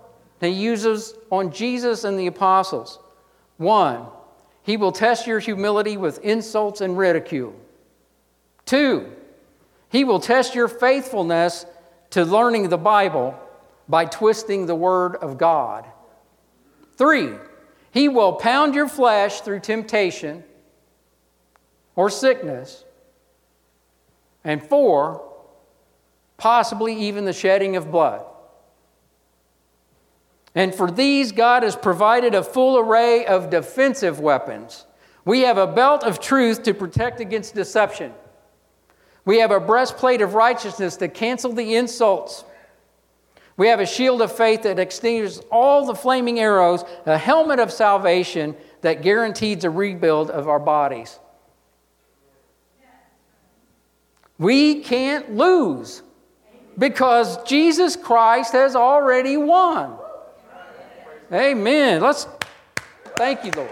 He 0.41 0.49
uses 0.49 1.15
on 1.31 1.53
Jesus 1.53 2.05
and 2.05 2.19
the 2.19 2.27
apostles. 2.27 2.99
One, 3.57 4.07
he 4.63 4.77
will 4.77 4.93
test 4.93 5.27
your 5.27 5.41
humility 5.41 5.97
with 5.97 6.19
insults 6.25 6.81
and 6.81 6.97
ridicule. 6.97 7.55
Two, 8.65 9.11
he 9.89 10.05
will 10.05 10.21
test 10.21 10.55
your 10.55 10.69
faithfulness 10.69 11.67
to 12.11 12.25
learning 12.25 12.69
the 12.69 12.79
Bible 12.79 13.39
by 13.89 14.05
twisting 14.05 14.67
the 14.67 14.75
Word 14.75 15.17
of 15.17 15.39
God. 15.39 15.85
Three, 16.97 17.31
he 17.91 18.09
will 18.09 18.35
pound 18.35 18.75
your 18.75 18.89
flesh 18.89 19.41
through 19.41 19.61
temptation 19.61 20.45
or 21.97 22.09
sickness. 22.09 22.85
And 24.45 24.63
four, 24.63 25.29
possibly 26.37 26.95
even 27.09 27.25
the 27.25 27.33
shedding 27.33 27.77
of 27.77 27.91
blood. 27.91 28.25
And 30.55 30.75
for 30.75 30.91
these, 30.91 31.33
God 31.33 31.63
has 31.63 31.77
provided 31.77 32.35
a 32.35 32.43
full 32.43 32.79
array 32.79 33.25
of 33.25 33.51
defensive 33.51 34.21
weapons. 34.21 34.85
We 35.25 35.41
have 35.41 35.57
a 35.57 35.67
belt 35.67 36.05
of 36.05 36.21
truth 36.21 36.63
to 36.65 36.75
protect 36.75 37.21
against 37.21 37.55
deception. 37.55 38.13
We 39.25 39.39
have 39.39 39.51
a 39.51 39.61
breastplate 39.61 40.21
of 40.21 40.35
righteousness 40.35 40.97
to 40.97 41.09
cancel 41.09 41.53
the 41.53 41.77
insults. 41.77 42.45
We 43.57 43.69
have 43.69 43.81
a 43.81 43.87
shield 43.87 44.21
of 44.21 44.35
faith 44.35 44.63
that 44.63 44.79
extinguishes 44.79 45.41
all 45.51 45.87
the 45.87 45.95
flaming 45.95 46.41
arrows, 46.41 46.85
a 47.07 47.17
helmet 47.17 47.61
of 47.61 47.71
salvation 47.71 48.57
that 48.81 49.03
guarantees 49.03 49.65
a 49.65 49.71
rebuild 49.71 50.31
of 50.31 50.49
our 50.49 50.59
bodies. 50.59 51.19
We 54.39 54.81
can't 54.81 55.37
lose 55.37 56.03
because 56.77 57.43
Jesus 57.45 57.95
Christ 57.95 58.53
has 58.55 58.75
already 58.75 59.37
won. 59.37 59.99
Amen. 61.33 62.03
Let's 62.03 62.27
thank 63.17 63.43
you, 63.45 63.53
Lord. 63.57 63.71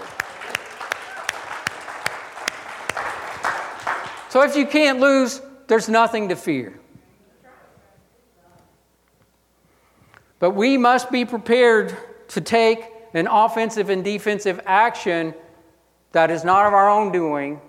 So 4.31 4.43
if 4.43 4.57
you 4.57 4.67
can't 4.67 4.99
lose, 4.99 5.43
there's 5.67 5.89
nothing 5.89 6.31
to 6.31 6.37
fear. 6.37 6.79
But 10.39 10.53
we 10.53 10.79
must 10.79 11.11
be 11.11 11.27
prepared 11.27 11.95
to 12.29 12.41
take 12.41 12.87
an 13.13 13.27
offensive 13.27 13.91
and 13.91 14.03
defensive 14.03 14.61
action 14.65 15.35
that 16.13 16.31
is 16.31 16.45
not 16.45 16.65
of 16.65 16.73
our 16.73 16.89
own 16.89 17.13
doing, 17.13 17.61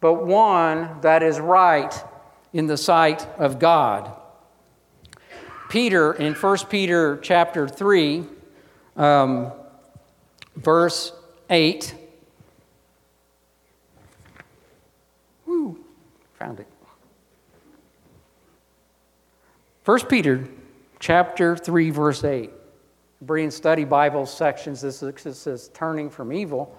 but 0.00 0.26
one 0.26 1.00
that 1.00 1.22
is 1.22 1.40
right 1.40 1.94
in 2.52 2.66
the 2.66 2.76
sight 2.76 3.26
of 3.38 3.58
God. 3.58 4.12
Peter 5.70 6.12
in 6.12 6.34
1 6.34 6.58
Peter 6.68 7.18
chapter 7.22 7.66
3 7.66 8.26
um, 9.00 9.50
verse 10.56 11.12
8. 11.48 11.94
Woo, 15.46 15.78
found 16.38 16.60
it. 16.60 16.66
1 19.86 20.06
Peter 20.06 20.46
chapter 20.98 21.56
3, 21.56 21.90
verse 21.90 22.22
8. 22.22 22.50
Berean 23.24 23.50
study 23.50 23.84
Bible 23.84 24.26
sections. 24.26 24.82
This 24.82 25.02
is 25.02 25.68
turning 25.72 26.10
from 26.10 26.32
evil 26.32 26.76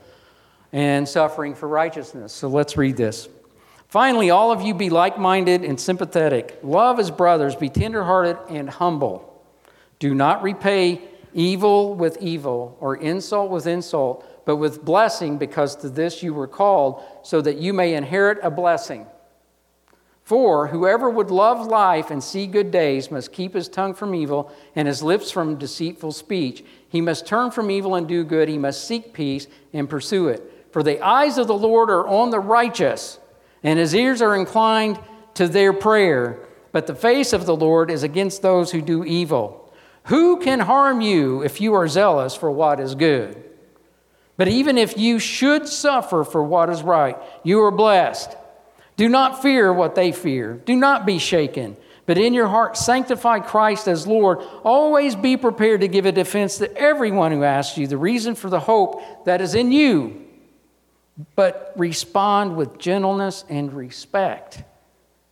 and 0.71 1.09
suffering 1.09 1.55
for 1.55 1.67
righteousness. 1.67 2.31
So 2.31 2.47
let's 2.47 2.77
read 2.77 2.97
this. 2.97 3.27
Finally, 3.89 4.29
all 4.29 4.51
of 4.51 4.61
you 4.61 4.73
be 4.73 4.89
like 4.89 5.17
minded 5.17 5.65
and 5.65 5.79
sympathetic. 5.79 6.59
Love 6.63 6.99
as 6.99 7.11
brothers, 7.11 7.55
be 7.55 7.67
tenderhearted 7.67 8.37
and 8.47 8.69
humble. 8.69 9.27
Do 9.99 10.15
not 10.15 10.41
repay 10.43 11.01
evil 11.33 11.95
with 11.95 12.17
evil, 12.21 12.77
or 12.79 12.95
insult 12.95 13.49
with 13.51 13.67
insult, 13.67 14.25
but 14.45 14.57
with 14.57 14.83
blessing, 14.83 15.37
because 15.37 15.75
to 15.77 15.89
this 15.89 16.23
you 16.23 16.33
were 16.33 16.47
called, 16.47 17.03
so 17.23 17.41
that 17.41 17.57
you 17.57 17.73
may 17.73 17.93
inherit 17.93 18.39
a 18.41 18.51
blessing. 18.51 19.05
For 20.23 20.67
whoever 20.67 21.09
would 21.09 21.29
love 21.29 21.67
life 21.67 22.09
and 22.09 22.23
see 22.23 22.47
good 22.47 22.71
days 22.71 23.11
must 23.11 23.33
keep 23.33 23.53
his 23.53 23.67
tongue 23.67 23.93
from 23.93 24.15
evil 24.15 24.51
and 24.75 24.87
his 24.87 25.03
lips 25.03 25.29
from 25.29 25.57
deceitful 25.57 26.13
speech. 26.13 26.63
He 26.87 27.01
must 27.01 27.25
turn 27.25 27.51
from 27.51 27.69
evil 27.69 27.95
and 27.95 28.07
do 28.07 28.23
good. 28.23 28.47
He 28.47 28.57
must 28.57 28.87
seek 28.87 29.13
peace 29.13 29.47
and 29.73 29.89
pursue 29.89 30.29
it. 30.29 30.69
For 30.71 30.83
the 30.83 31.01
eyes 31.05 31.37
of 31.37 31.47
the 31.47 31.57
Lord 31.57 31.89
are 31.89 32.07
on 32.07 32.29
the 32.29 32.39
righteous, 32.39 33.19
and 33.61 33.77
his 33.77 33.93
ears 33.93 34.21
are 34.21 34.35
inclined 34.35 34.99
to 35.33 35.47
their 35.47 35.73
prayer. 35.73 36.39
But 36.71 36.87
the 36.87 36.95
face 36.95 37.33
of 37.33 37.45
the 37.45 37.55
Lord 37.55 37.91
is 37.91 38.03
against 38.03 38.41
those 38.41 38.71
who 38.71 38.81
do 38.81 39.03
evil. 39.03 39.60
Who 40.05 40.39
can 40.39 40.59
harm 40.59 41.01
you 41.01 41.43
if 41.43 41.61
you 41.61 41.73
are 41.75 41.87
zealous 41.87 42.35
for 42.35 42.51
what 42.51 42.79
is 42.79 42.95
good? 42.95 43.43
But 44.37 44.47
even 44.47 44.77
if 44.77 44.97
you 44.97 45.19
should 45.19 45.67
suffer 45.67 46.23
for 46.23 46.43
what 46.43 46.69
is 46.69 46.81
right, 46.81 47.17
you 47.43 47.61
are 47.61 47.71
blessed. 47.71 48.35
Do 48.97 49.07
not 49.07 49.41
fear 49.41 49.71
what 49.71 49.95
they 49.95 50.11
fear. 50.11 50.61
Do 50.65 50.75
not 50.75 51.05
be 51.05 51.19
shaken, 51.19 51.77
but 52.05 52.17
in 52.17 52.33
your 52.33 52.47
heart 52.47 52.77
sanctify 52.77 53.39
Christ 53.39 53.87
as 53.87 54.07
Lord. 54.07 54.39
Always 54.63 55.15
be 55.15 55.37
prepared 55.37 55.81
to 55.81 55.87
give 55.87 56.05
a 56.05 56.11
defense 56.11 56.57
to 56.57 56.75
everyone 56.75 57.31
who 57.31 57.43
asks 57.43 57.77
you 57.77 57.87
the 57.87 57.97
reason 57.97 58.35
for 58.35 58.49
the 58.49 58.59
hope 58.59 59.25
that 59.25 59.41
is 59.41 59.55
in 59.55 59.71
you. 59.71 60.25
But 61.35 61.73
respond 61.75 62.55
with 62.55 62.79
gentleness 62.79 63.45
and 63.49 63.71
respect, 63.73 64.63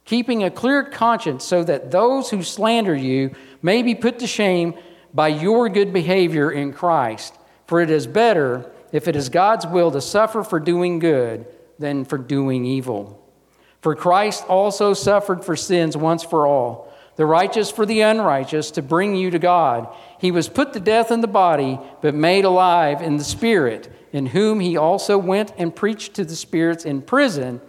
keeping 0.10 0.44
a 0.44 0.50
clear 0.50 0.84
conscience 0.84 1.46
so 1.46 1.64
that 1.64 1.92
those 1.92 2.32
who 2.32 2.42
slander 2.42 2.96
you 2.96 3.30
may 3.62 3.84
be 3.84 3.94
put 3.94 4.18
to 4.18 4.26
shame 4.26 4.74
by 5.14 5.28
your 5.28 5.70
good 5.70 5.94
behavior 5.94 6.52
in 6.52 6.74
Christ. 6.74 7.36
For 7.68 7.80
it 7.80 7.92
is 7.92 8.08
better, 8.08 8.72
if 8.92 9.08
it 9.08 9.16
is 9.16 9.30
God's 9.30 9.68
will, 9.68 9.92
to 9.92 10.02
suffer 10.02 10.44
for 10.44 10.60
doing 10.60 10.98
good 10.98 11.46
than 11.78 12.06
for 12.06 12.18
doing 12.18 12.66
evil. 12.66 13.24
For 13.82 13.96
Christ 13.96 14.44
also 14.48 14.96
suffered 14.96 15.46
for 15.46 15.56
sins 15.56 15.96
once 15.96 16.24
for 16.24 16.48
all, 16.48 16.92
the 17.16 17.28
righteous 17.28 17.70
for 17.70 17.86
the 17.86 18.02
unrighteous, 18.02 18.72
to 18.72 18.82
bring 18.82 19.16
you 19.16 19.30
to 19.30 19.38
God. 19.38 19.96
He 20.20 20.32
was 20.32 20.50
put 20.50 20.74
to 20.74 20.80
death 20.80 21.12
in 21.12 21.22
the 21.22 21.28
body, 21.28 21.80
but 22.02 22.16
made 22.16 22.46
alive 22.46 23.04
in 23.04 23.18
the 23.18 23.24
spirit, 23.24 23.94
in 24.12 24.26
whom 24.26 24.60
he 24.60 24.76
also 24.76 25.20
went 25.20 25.54
and 25.56 25.76
preached 25.76 26.16
to 26.16 26.26
the 26.26 26.36
spirits 26.36 26.84
in 26.84 27.04
prison 27.04 27.62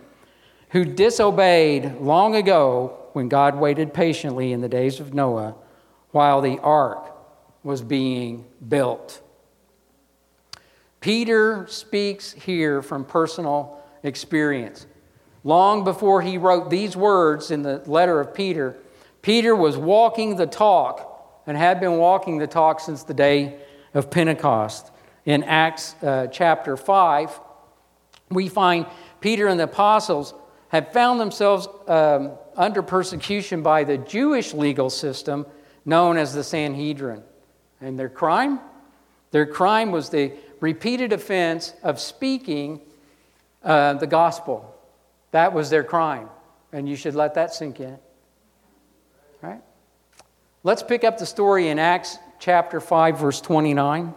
who 0.70 0.84
disobeyed 0.84 2.00
long 2.00 2.36
ago 2.36 2.96
when 3.12 3.28
God 3.28 3.56
waited 3.56 3.92
patiently 3.92 4.52
in 4.52 4.60
the 4.60 4.68
days 4.68 5.00
of 5.00 5.12
Noah 5.12 5.54
while 6.10 6.40
the 6.40 6.58
ark 6.60 7.12
was 7.62 7.82
being 7.82 8.46
built. 8.68 9.20
Peter 11.00 11.66
speaks 11.68 12.32
here 12.32 12.82
from 12.82 13.04
personal 13.04 13.82
experience. 14.02 14.86
Long 15.42 15.84
before 15.84 16.22
he 16.22 16.38
wrote 16.38 16.70
these 16.70 16.96
words 16.96 17.50
in 17.50 17.62
the 17.62 17.82
letter 17.86 18.20
of 18.20 18.34
Peter, 18.34 18.76
Peter 19.22 19.56
was 19.56 19.76
walking 19.76 20.36
the 20.36 20.46
talk 20.46 21.42
and 21.46 21.56
had 21.56 21.80
been 21.80 21.96
walking 21.96 22.38
the 22.38 22.46
talk 22.46 22.80
since 22.80 23.02
the 23.02 23.14
day 23.14 23.58
of 23.94 24.10
Pentecost. 24.10 24.90
In 25.24 25.42
Acts 25.44 25.94
uh, 26.02 26.28
chapter 26.28 26.76
5, 26.76 27.40
we 28.30 28.48
find 28.48 28.86
Peter 29.20 29.48
and 29.48 29.58
the 29.58 29.64
apostles 29.64 30.34
have 30.70 30.92
found 30.92 31.20
themselves 31.20 31.68
um, 31.88 32.32
under 32.56 32.82
persecution 32.82 33.62
by 33.62 33.84
the 33.84 33.98
Jewish 33.98 34.54
legal 34.54 34.88
system 34.88 35.46
known 35.84 36.16
as 36.16 36.32
the 36.32 36.44
Sanhedrin. 36.44 37.22
And 37.80 37.98
their 37.98 38.08
crime? 38.08 38.60
Their 39.32 39.46
crime 39.46 39.90
was 39.90 40.10
the 40.10 40.32
repeated 40.60 41.12
offense 41.12 41.74
of 41.82 41.98
speaking 41.98 42.80
uh, 43.62 43.94
the 43.94 44.06
gospel. 44.06 44.74
That 45.32 45.52
was 45.52 45.70
their 45.70 45.84
crime. 45.84 46.28
And 46.72 46.88
you 46.88 46.96
should 46.96 47.14
let 47.14 47.34
that 47.34 47.52
sink 47.52 47.80
in. 47.80 47.98
Right? 49.42 49.60
Let's 50.62 50.82
pick 50.82 51.02
up 51.02 51.18
the 51.18 51.26
story 51.26 51.68
in 51.68 51.78
Acts 51.78 52.18
chapter 52.38 52.80
5, 52.80 53.18
verse 53.18 53.40
29. 53.40 54.14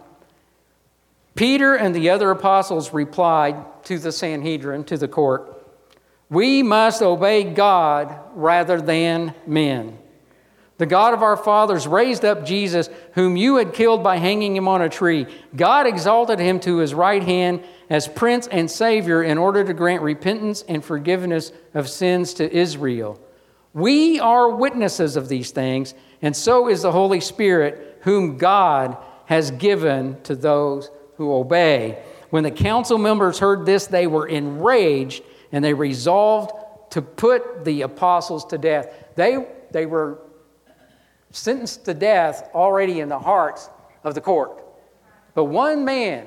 Peter 1.34 1.74
and 1.74 1.94
the 1.94 2.10
other 2.10 2.30
apostles 2.30 2.92
replied 2.92 3.56
to 3.84 3.98
the 3.98 4.12
Sanhedrin, 4.12 4.84
to 4.84 4.96
the 4.96 5.08
court, 5.08 5.53
We 6.30 6.62
must 6.62 7.02
obey 7.02 7.44
God 7.44 8.18
rather 8.34 8.80
than 8.80 9.34
men. 9.46 9.98
The 10.76 10.86
God 10.86 11.14
of 11.14 11.22
our 11.22 11.36
fathers 11.36 11.86
raised 11.86 12.24
up 12.24 12.44
Jesus, 12.44 12.88
whom 13.12 13.36
you 13.36 13.56
had 13.56 13.74
killed 13.74 14.02
by 14.02 14.16
hanging 14.16 14.56
him 14.56 14.66
on 14.66 14.82
a 14.82 14.88
tree. 14.88 15.26
God 15.54 15.86
exalted 15.86 16.40
him 16.40 16.58
to 16.60 16.78
his 16.78 16.92
right 16.92 17.22
hand 17.22 17.62
as 17.88 18.08
Prince 18.08 18.48
and 18.48 18.68
Savior 18.68 19.22
in 19.22 19.38
order 19.38 19.62
to 19.62 19.72
grant 19.72 20.02
repentance 20.02 20.64
and 20.66 20.84
forgiveness 20.84 21.52
of 21.74 21.88
sins 21.88 22.34
to 22.34 22.52
Israel. 22.52 23.20
We 23.72 24.18
are 24.18 24.50
witnesses 24.50 25.16
of 25.16 25.28
these 25.28 25.52
things, 25.52 25.94
and 26.20 26.36
so 26.36 26.68
is 26.68 26.82
the 26.82 26.92
Holy 26.92 27.20
Spirit, 27.20 27.98
whom 28.02 28.36
God 28.36 28.96
has 29.26 29.52
given 29.52 30.20
to 30.22 30.34
those 30.34 30.90
who 31.16 31.32
obey. 31.32 32.02
When 32.30 32.42
the 32.42 32.50
council 32.50 32.98
members 32.98 33.38
heard 33.38 33.64
this, 33.64 33.86
they 33.86 34.08
were 34.08 34.26
enraged 34.26 35.22
and 35.54 35.64
they 35.64 35.72
resolved 35.72 36.50
to 36.90 37.00
put 37.00 37.64
the 37.64 37.82
apostles 37.82 38.44
to 38.46 38.58
death. 38.58 38.92
They, 39.14 39.46
they 39.70 39.86
were 39.86 40.18
sentenced 41.30 41.84
to 41.84 41.94
death 41.94 42.50
already 42.52 42.98
in 42.98 43.08
the 43.08 43.20
hearts 43.20 43.70
of 44.02 44.16
the 44.16 44.20
court. 44.20 44.64
But 45.32 45.44
one 45.44 45.84
man, 45.84 46.26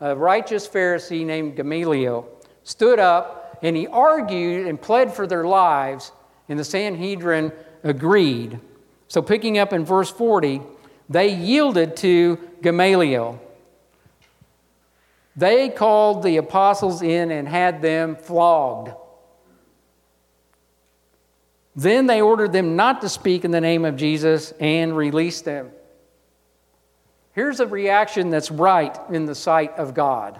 a 0.00 0.14
righteous 0.14 0.68
Pharisee 0.68 1.24
named 1.24 1.56
Gamaliel, 1.56 2.28
stood 2.62 2.98
up 2.98 3.58
and 3.62 3.74
he 3.74 3.86
argued 3.86 4.66
and 4.66 4.78
pled 4.78 5.14
for 5.14 5.26
their 5.26 5.44
lives, 5.44 6.12
and 6.50 6.58
the 6.58 6.64
Sanhedrin 6.64 7.52
agreed. 7.82 8.60
So, 9.08 9.22
picking 9.22 9.56
up 9.56 9.72
in 9.72 9.86
verse 9.86 10.10
40, 10.10 10.60
they 11.08 11.34
yielded 11.34 11.96
to 11.98 12.38
Gamaliel. 12.60 13.40
They 15.36 15.68
called 15.68 16.22
the 16.22 16.36
apostles 16.36 17.02
in 17.02 17.30
and 17.30 17.48
had 17.48 17.80
them 17.80 18.16
flogged. 18.16 18.92
Then 21.74 22.06
they 22.06 22.20
ordered 22.20 22.52
them 22.52 22.76
not 22.76 23.00
to 23.00 23.08
speak 23.08 23.44
in 23.44 23.50
the 23.50 23.60
name 23.60 23.84
of 23.84 23.96
Jesus 23.96 24.52
and 24.60 24.94
released 24.96 25.44
them. 25.44 25.70
Here's 27.32 27.60
a 27.60 27.66
reaction 27.66 28.28
that's 28.28 28.50
right 28.50 28.96
in 29.10 29.24
the 29.24 29.34
sight 29.34 29.72
of 29.78 29.94
God. 29.94 30.38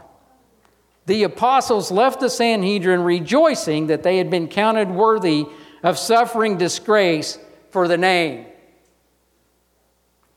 The 1.07 1.23
apostles 1.23 1.91
left 1.91 2.21
the 2.21 2.29
Sanhedrin 2.29 3.03
rejoicing 3.03 3.87
that 3.87 4.03
they 4.03 4.19
had 4.19 4.31
been 4.31 4.47
counted 4.47 4.91
worthy 4.91 5.47
of 5.83 5.99
suffering 5.99 6.59
disgrace 6.59 7.39
for 7.71 7.89
the 7.89 7.97
name. 7.97 8.47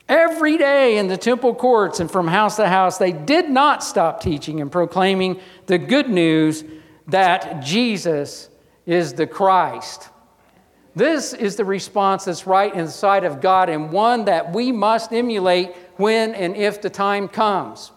Every 0.07 0.57
day 0.57 0.97
in 0.97 1.07
the 1.07 1.17
temple 1.17 1.55
courts 1.55 1.99
and 1.99 2.11
from 2.11 2.27
house 2.27 2.57
to 2.57 2.67
house, 2.67 2.97
they 2.97 3.11
did 3.11 3.49
not 3.49 3.83
stop 3.83 4.21
teaching 4.21 4.61
and 4.61 4.71
proclaiming 4.71 5.39
the 5.65 5.79
good 5.79 6.09
news 6.09 6.63
that 7.07 7.63
Jesus 7.63 8.49
is 8.85 9.13
the 9.13 9.25
Christ. 9.25 10.09
This 10.95 11.33
is 11.33 11.55
the 11.55 11.65
response 11.65 12.25
that's 12.25 12.47
right 12.47 12.73
in 12.73 12.85
the 12.85 12.91
sight 12.91 13.23
of 13.23 13.41
God 13.41 13.69
and 13.69 13.91
one 13.91 14.25
that 14.25 14.53
we 14.53 14.71
must 14.71 15.11
emulate 15.11 15.75
when 15.97 16.35
and 16.35 16.55
if 16.55 16.81
the 16.81 16.89
time 16.89 17.27
comes. 17.27 17.91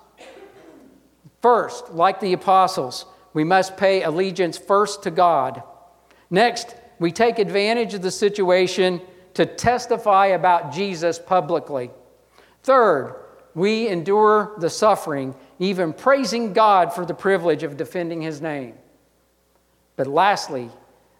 First, 1.42 1.90
like 1.90 2.20
the 2.20 2.32
apostles, 2.32 3.06
we 3.34 3.44
must 3.44 3.76
pay 3.76 4.02
allegiance 4.02 4.58
first 4.58 5.02
to 5.04 5.10
God. 5.10 5.62
Next, 6.30 6.74
we 6.98 7.12
take 7.12 7.38
advantage 7.38 7.94
of 7.94 8.02
the 8.02 8.10
situation 8.10 9.00
to 9.38 9.46
testify 9.46 10.26
about 10.26 10.72
Jesus 10.72 11.16
publicly. 11.16 11.92
Third, 12.64 13.14
we 13.54 13.86
endure 13.86 14.52
the 14.58 14.68
suffering, 14.68 15.32
even 15.60 15.92
praising 15.92 16.52
God 16.52 16.92
for 16.92 17.06
the 17.06 17.14
privilege 17.14 17.62
of 17.62 17.76
defending 17.76 18.20
his 18.20 18.40
name. 18.42 18.74
But 19.94 20.08
lastly, 20.08 20.70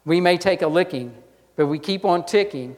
we 0.04 0.20
may 0.20 0.36
take 0.36 0.62
a 0.62 0.66
licking, 0.66 1.14
but 1.54 1.68
we 1.68 1.78
keep 1.78 2.04
on 2.04 2.26
ticking, 2.26 2.74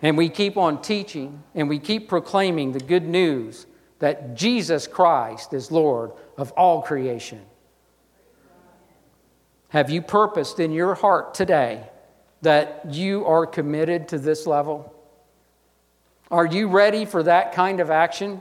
and 0.00 0.16
we 0.16 0.30
keep 0.30 0.56
on 0.56 0.80
teaching, 0.80 1.42
and 1.54 1.68
we 1.68 1.78
keep 1.78 2.08
proclaiming 2.08 2.72
the 2.72 2.80
good 2.80 3.06
news 3.06 3.66
that 3.98 4.36
Jesus 4.36 4.86
Christ 4.86 5.52
is 5.52 5.70
Lord 5.70 6.12
of 6.38 6.50
all 6.52 6.80
creation. 6.80 7.42
Have 9.68 9.90
you 9.90 10.00
purposed 10.00 10.60
in 10.60 10.72
your 10.72 10.94
heart 10.94 11.34
today 11.34 11.90
that 12.42 12.86
you 12.90 13.26
are 13.26 13.46
committed 13.46 14.08
to 14.08 14.18
this 14.18 14.46
level? 14.46 14.94
Are 16.30 16.46
you 16.46 16.68
ready 16.68 17.04
for 17.04 17.22
that 17.24 17.52
kind 17.52 17.80
of 17.80 17.90
action? 17.90 18.40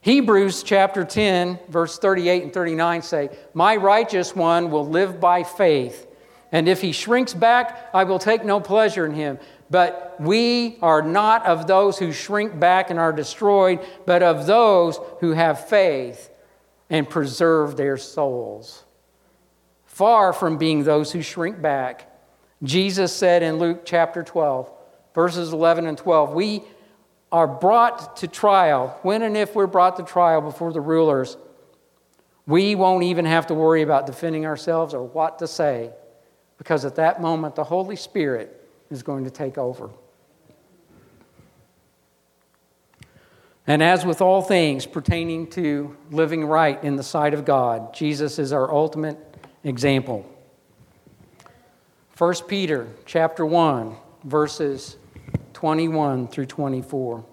Hebrews 0.00 0.62
chapter 0.62 1.04
10, 1.04 1.58
verse 1.68 1.98
38 1.98 2.42
and 2.44 2.52
39 2.52 3.02
say, 3.02 3.30
My 3.54 3.76
righteous 3.76 4.34
one 4.36 4.70
will 4.70 4.86
live 4.86 5.20
by 5.20 5.42
faith, 5.42 6.06
and 6.52 6.68
if 6.68 6.80
he 6.80 6.92
shrinks 6.92 7.34
back, 7.34 7.90
I 7.92 8.04
will 8.04 8.18
take 8.18 8.44
no 8.44 8.60
pleasure 8.60 9.04
in 9.04 9.14
him. 9.14 9.38
But 9.70 10.16
we 10.18 10.78
are 10.80 11.02
not 11.02 11.44
of 11.44 11.66
those 11.66 11.98
who 11.98 12.12
shrink 12.12 12.58
back 12.58 12.90
and 12.90 12.98
are 12.98 13.12
destroyed, 13.12 13.80
but 14.06 14.22
of 14.22 14.46
those 14.46 14.98
who 15.20 15.32
have 15.32 15.68
faith 15.68 16.30
and 16.88 17.08
preserve 17.08 17.76
their 17.76 17.98
souls. 17.98 18.84
Far 19.84 20.32
from 20.32 20.56
being 20.56 20.84
those 20.84 21.12
who 21.12 21.20
shrink 21.20 21.60
back, 21.60 22.07
Jesus 22.62 23.14
said 23.14 23.42
in 23.42 23.58
Luke 23.58 23.82
chapter 23.84 24.22
12, 24.22 24.70
verses 25.14 25.52
11 25.52 25.86
and 25.86 25.96
12. 25.96 26.32
We 26.32 26.62
are 27.30 27.46
brought 27.46 28.16
to 28.18 28.28
trial. 28.28 28.98
When 29.02 29.22
and 29.22 29.36
if 29.36 29.54
we're 29.54 29.66
brought 29.66 29.96
to 29.96 30.02
trial 30.02 30.40
before 30.40 30.72
the 30.72 30.80
rulers, 30.80 31.36
we 32.46 32.74
won't 32.74 33.04
even 33.04 33.26
have 33.26 33.46
to 33.48 33.54
worry 33.54 33.82
about 33.82 34.06
defending 34.06 34.46
ourselves 34.46 34.94
or 34.94 35.02
what 35.02 35.38
to 35.40 35.46
say, 35.46 35.90
because 36.56 36.84
at 36.84 36.96
that 36.96 37.20
moment, 37.20 37.54
the 37.54 37.64
Holy 37.64 37.96
Spirit 37.96 38.68
is 38.90 39.02
going 39.02 39.24
to 39.24 39.30
take 39.30 39.58
over. 39.58 39.90
And 43.66 43.82
as 43.82 44.06
with 44.06 44.22
all 44.22 44.40
things 44.40 44.86
pertaining 44.86 45.48
to 45.48 45.94
living 46.10 46.46
right 46.46 46.82
in 46.82 46.96
the 46.96 47.02
sight 47.02 47.34
of 47.34 47.44
God, 47.44 47.92
Jesus 47.92 48.38
is 48.38 48.50
our 48.50 48.72
ultimate 48.72 49.18
example. 49.62 50.24
1 52.18 52.34
Peter 52.48 52.88
chapter 53.06 53.46
1 53.46 53.94
verses 54.24 54.96
21 55.52 56.26
through 56.26 56.46
24. 56.46 57.24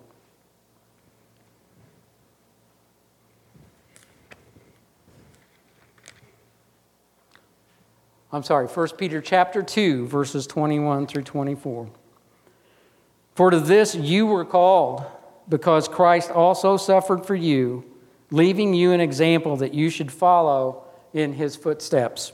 I'm 8.32 8.44
sorry, 8.44 8.68
1 8.68 8.88
Peter 8.90 9.22
chapter 9.22 9.64
2 9.64 10.06
verses 10.06 10.46
21 10.46 11.08
through 11.08 11.24
24. 11.24 11.90
For 13.34 13.50
to 13.50 13.60
this 13.60 13.96
you 13.96 14.28
were 14.28 14.46
called 14.46 15.04
because 15.50 15.88
Christ 15.88 16.30
also 16.30 16.78
suffered 16.78 17.26
for 17.26 17.36
you, 17.36 17.84
leaving 18.30 18.76
you 18.76 18.92
an 18.92 19.02
example 19.02 19.56
that 19.56 19.74
you 19.74 19.90
should 19.90 20.12
follow 20.12 20.84
in 21.12 21.34
his 21.34 21.56
footsteps. 21.56 22.34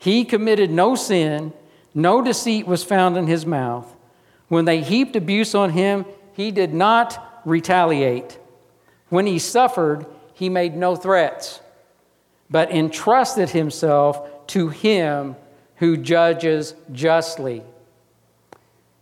He 0.00 0.24
committed 0.24 0.70
no 0.70 0.94
sin, 0.94 1.52
no 1.94 2.22
deceit 2.22 2.66
was 2.66 2.82
found 2.82 3.18
in 3.18 3.26
his 3.26 3.44
mouth. 3.44 3.86
When 4.48 4.64
they 4.64 4.80
heaped 4.80 5.14
abuse 5.14 5.54
on 5.54 5.70
him, 5.70 6.06
he 6.32 6.50
did 6.50 6.72
not 6.72 7.42
retaliate. 7.44 8.38
When 9.10 9.26
he 9.26 9.38
suffered, 9.38 10.06
he 10.32 10.48
made 10.48 10.74
no 10.74 10.96
threats, 10.96 11.60
but 12.48 12.70
entrusted 12.70 13.50
himself 13.50 14.46
to 14.48 14.70
him 14.70 15.36
who 15.76 15.98
judges 15.98 16.74
justly. 16.92 17.62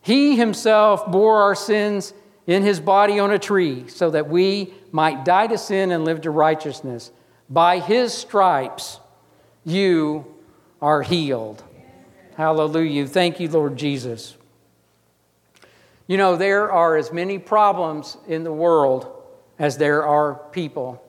He 0.03 0.37
himself 0.37 1.07
bore 1.07 1.43
our 1.43 1.55
sins 1.55 2.13
in 2.49 2.65
his 2.65 2.81
body 2.81 3.21
on 3.21 3.31
a 3.31 3.39
tree 3.39 3.87
so 3.87 4.11
that 4.11 4.29
we 4.29 4.75
might 4.91 5.25
die 5.25 5.47
to 5.47 5.59
sin 5.59 5.93
and 5.93 6.05
live 6.05 6.23
to 6.23 6.31
righteousness. 6.33 7.13
By 7.49 7.79
his 7.79 8.13
stripes, 8.13 8.99
you 9.65 10.27
are 10.81 11.03
healed. 11.03 11.63
Hallelujah. 12.37 13.07
Thank 13.07 13.41
you, 13.41 13.49
Lord 13.49 13.77
Jesus. 13.77 14.37
You 16.07 16.17
know, 16.17 16.37
there 16.37 16.71
are 16.71 16.97
as 16.97 17.13
many 17.13 17.39
problems 17.39 18.17
in 18.27 18.45
the 18.45 18.53
world 18.53 19.13
as 19.59 19.77
there 19.77 20.07
are 20.07 20.35
people, 20.53 21.03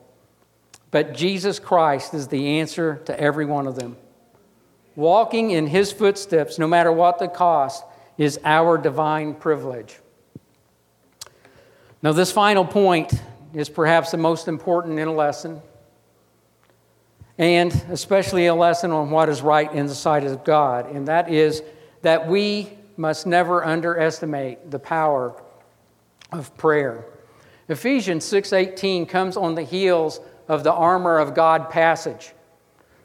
but 0.92 1.14
Jesus 1.14 1.60
Christ 1.60 2.14
is 2.14 2.28
the 2.28 2.60
answer 2.60 3.02
to 3.06 3.20
every 3.20 3.46
one 3.46 3.68
of 3.68 3.76
them. 3.76 3.96
Walking 4.96 5.52
in 5.52 5.68
his 5.68 5.92
footsteps, 5.92 6.60
no 6.60 6.68
matter 6.68 6.92
what 6.92 7.20
the 7.20 7.28
cost, 7.28 7.86
is 8.18 8.40
our 8.44 8.78
divine 8.78 9.36
privilege. 9.36 9.98
Now, 12.02 12.12
this 12.12 12.32
final 12.32 12.66
point 12.66 13.14
is 13.54 13.70
perhaps 13.70 14.12
the 14.12 14.18
most 14.18 14.48
important 14.48 15.00
in 15.00 15.08
a 15.08 15.14
lesson, 15.14 15.62
and 17.40 17.72
especially 17.90 18.48
a 18.48 18.54
lesson 18.54 18.92
on 18.92 19.10
what 19.10 19.30
is 19.30 19.42
right 19.42 19.72
in 19.72 19.88
the 19.88 19.96
sight 19.96 20.26
of 20.26 20.44
God, 20.44 20.92
and 20.92 21.08
that 21.08 21.32
is 21.32 21.64
that 22.02 22.28
we 22.28 22.70
must 22.98 23.26
never 23.26 23.66
underestimate 23.66 24.70
the 24.70 24.78
power 24.78 25.42
of 26.34 26.56
prayer. 26.58 27.06
Ephesians 27.70 28.26
6:18 28.26 29.06
comes 29.06 29.38
on 29.38 29.56
the 29.56 29.64
heels 29.64 30.20
of 30.50 30.64
the 30.64 30.74
armor 30.74 31.18
of 31.18 31.34
God 31.34 31.70
passage. 31.70 32.34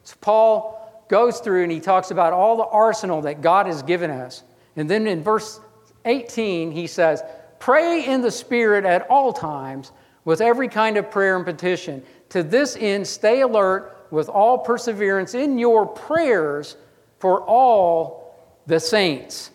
So 0.03 0.15
Paul 0.19 1.05
goes 1.07 1.39
through 1.39 1.63
and 1.63 1.71
he 1.71 1.79
talks 1.79 2.11
about 2.11 2.33
all 2.33 2.57
the 2.57 2.65
arsenal 2.65 3.21
that 3.21 3.41
God 3.41 3.67
has 3.67 3.83
given 3.83 4.11
us. 4.11 4.43
And 4.75 4.89
then 4.89 5.07
in 5.07 5.23
verse 5.23 5.61
18 6.03 6.71
he 6.71 6.87
says, 6.87 7.23
"Pray 7.59 8.03
in 8.03 8.21
the 8.21 8.31
spirit 8.31 8.83
at 8.83 9.09
all 9.09 9.31
times 9.31 9.93
with 10.25 10.41
every 10.41 10.67
kind 10.67 10.97
of 10.97 11.09
prayer 11.09 11.37
and 11.37 11.45
petition. 11.45 12.03
To 12.29 12.43
this 12.43 12.75
end 12.77 13.07
stay 13.07 13.41
alert 13.41 13.94
with 14.11 14.29
all 14.29 14.57
perseverance 14.59 15.33
in 15.33 15.57
your 15.57 15.85
prayers 15.85 16.77
for 17.19 17.41
all 17.41 18.35
the 18.67 18.79
saints." 18.79 19.51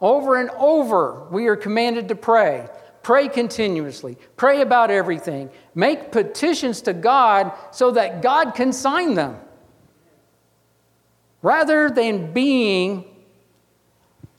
Over 0.00 0.36
and 0.36 0.50
over, 0.58 1.26
we 1.30 1.46
are 1.46 1.56
commanded 1.56 2.08
to 2.08 2.14
pray. 2.14 2.68
Pray 3.02 3.28
continuously. 3.28 4.18
Pray 4.36 4.60
about 4.60 4.90
everything. 4.90 5.48
Make 5.74 6.10
petitions 6.10 6.82
to 6.82 6.92
God 6.92 7.52
so 7.70 7.92
that 7.92 8.20
God 8.20 8.54
can 8.54 8.72
sign 8.72 9.14
them. 9.14 9.40
Rather 11.40 11.88
than 11.88 12.32
being 12.32 13.04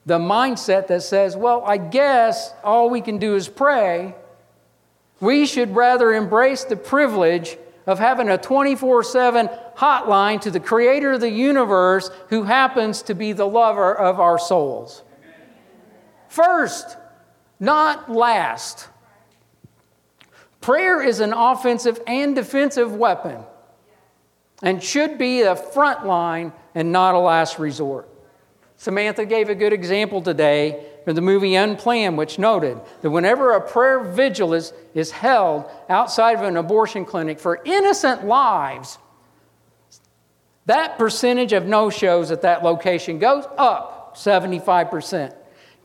the 0.05 0.19
mindset 0.19 0.87
that 0.87 1.03
says, 1.03 1.35
well, 1.35 1.63
I 1.65 1.77
guess 1.77 2.53
all 2.63 2.89
we 2.89 3.01
can 3.01 3.17
do 3.17 3.35
is 3.35 3.47
pray, 3.47 4.15
we 5.19 5.45
should 5.45 5.75
rather 5.75 6.13
embrace 6.13 6.63
the 6.65 6.75
privilege 6.75 7.57
of 7.87 7.99
having 7.99 8.29
a 8.29 8.37
24 8.37 9.03
7 9.03 9.49
hotline 9.77 10.39
to 10.41 10.51
the 10.51 10.59
creator 10.59 11.13
of 11.13 11.21
the 11.21 11.31
universe 11.31 12.11
who 12.29 12.43
happens 12.43 13.01
to 13.03 13.15
be 13.15 13.31
the 13.31 13.47
lover 13.47 13.95
of 13.95 14.19
our 14.19 14.37
souls. 14.37 15.03
First, 16.27 16.97
not 17.59 18.11
last. 18.11 18.89
Prayer 20.59 21.01
is 21.01 21.21
an 21.21 21.31
offensive 21.31 21.99
and 22.05 22.35
defensive 22.35 22.93
weapon 22.93 23.41
and 24.61 24.83
should 24.83 25.17
be 25.17 25.41
a 25.41 25.55
front 25.55 26.05
line 26.05 26.51
and 26.75 26.91
not 26.91 27.15
a 27.15 27.19
last 27.19 27.57
resort. 27.57 28.09
Samantha 28.75 29.25
gave 29.25 29.49
a 29.49 29.55
good 29.55 29.71
example 29.71 30.21
today 30.21 30.86
from 31.07 31.15
the 31.15 31.21
movie 31.21 31.55
Unplanned, 31.55 32.17
which 32.17 32.37
noted 32.37 32.77
that 33.01 33.11
whenever 33.11 33.53
a 33.53 33.61
prayer 33.61 34.01
vigil 34.01 34.53
is, 34.53 34.73
is 34.93 35.09
held 35.09 35.63
outside 35.87 36.33
of 36.33 36.43
an 36.43 36.57
abortion 36.57 37.05
clinic 37.05 37.39
for 37.39 37.61
innocent 37.63 38.25
lives, 38.25 38.97
that 40.65 40.97
percentage 40.97 41.53
of 41.53 41.65
no 41.65 41.89
shows 41.89 42.29
at 42.29 42.41
that 42.41 42.61
location 42.61 43.19
goes 43.19 43.45
up 43.57 44.17
75%. 44.17 45.33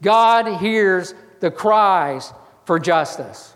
God 0.03 0.59
hears 0.61 1.15
the 1.39 1.53
cries 1.53 2.33
for 2.65 2.81
justice. 2.81 3.55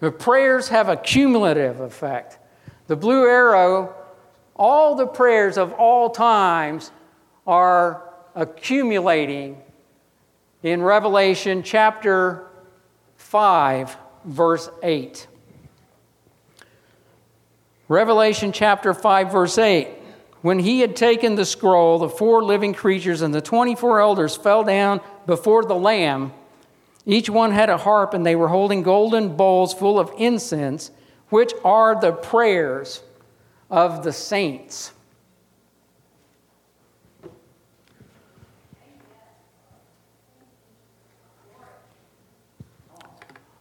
The 0.00 0.10
prayers 0.10 0.70
have 0.70 0.88
a 0.88 0.96
cumulative 0.96 1.78
effect. 1.78 2.40
The 2.88 2.96
blue 2.96 3.28
arrow, 3.28 3.94
all 4.56 4.96
the 4.96 5.06
prayers 5.06 5.56
of 5.56 5.72
all 5.74 6.10
times 6.10 6.90
are 7.46 8.02
accumulating 8.34 9.62
in 10.62 10.82
Revelation 10.82 11.62
chapter 11.62 12.46
5, 13.16 13.96
verse 14.24 14.68
8. 14.82 15.26
Revelation 17.88 18.52
chapter 18.52 18.92
5, 18.92 19.32
verse 19.32 19.58
8. 19.58 19.88
When 20.42 20.58
he 20.58 20.80
had 20.80 20.96
taken 20.96 21.34
the 21.34 21.44
scroll, 21.44 21.98
the 21.98 22.08
four 22.08 22.42
living 22.42 22.74
creatures 22.74 23.22
and 23.22 23.34
the 23.34 23.40
24 23.40 24.00
elders 24.00 24.36
fell 24.36 24.64
down 24.64 25.00
before 25.26 25.64
the 25.64 25.74
Lamb. 25.74 26.32
Each 27.04 27.30
one 27.30 27.52
had 27.52 27.70
a 27.70 27.76
harp, 27.76 28.14
and 28.14 28.26
they 28.26 28.34
were 28.34 28.48
holding 28.48 28.82
golden 28.82 29.36
bowls 29.36 29.72
full 29.72 29.98
of 29.98 30.10
incense, 30.18 30.90
which 31.28 31.52
are 31.64 32.00
the 32.00 32.12
prayers 32.12 33.02
of 33.70 34.02
the 34.02 34.12
saints. 34.12 34.92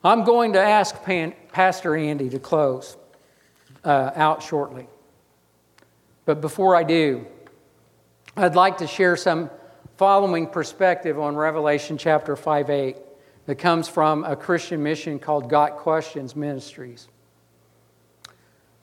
I'm 0.05 0.23
going 0.23 0.53
to 0.53 0.61
ask 0.61 1.03
Pan, 1.03 1.33
Pastor 1.51 1.95
Andy 1.95 2.29
to 2.29 2.37
close 2.37 2.95
uh, 3.83 4.11
out 4.13 4.43
shortly. 4.43 4.87
But 6.25 6.41
before 6.41 6.75
I 6.75 6.83
do, 6.83 7.25
I'd 8.37 8.53
like 8.53 8.77
to 8.77 8.87
share 8.87 9.17
some 9.17 9.49
following 9.97 10.45
perspective 10.45 11.19
on 11.19 11.35
Revelation 11.35 11.97
chapter 11.97 12.35
5 12.35 12.69
8 12.69 12.97
that 13.47 13.55
comes 13.55 13.87
from 13.87 14.23
a 14.25 14.35
Christian 14.35 14.83
mission 14.83 15.17
called 15.17 15.49
Got 15.49 15.77
Questions 15.77 16.35
Ministries. 16.35 17.07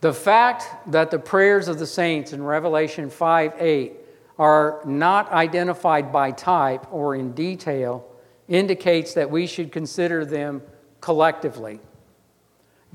The 0.01 0.13
fact 0.13 0.91
that 0.91 1.13
the 1.13 1.21
prayers 1.21 1.69
of 1.69 1.79
the 1.79 1.87
saints 1.87 2.33
in 2.33 2.43
Revelation 2.43 3.11
5 3.11 3.63
8 3.63 3.93
are 4.41 4.81
not 4.85 5.31
identified 5.31 6.11
by 6.11 6.33
type 6.33 6.93
or 6.93 7.15
in 7.15 7.31
detail 7.33 8.09
indicates 8.49 9.15
that 9.15 9.31
we 9.31 9.47
should 9.47 9.71
consider 9.71 10.25
them 10.25 10.63
collectively. 11.03 11.81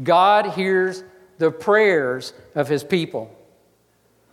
God 0.02 0.48
hears 0.48 1.04
the 1.38 1.52
prayers 1.52 2.34
of 2.56 2.68
his 2.68 2.84
people. 2.84 3.32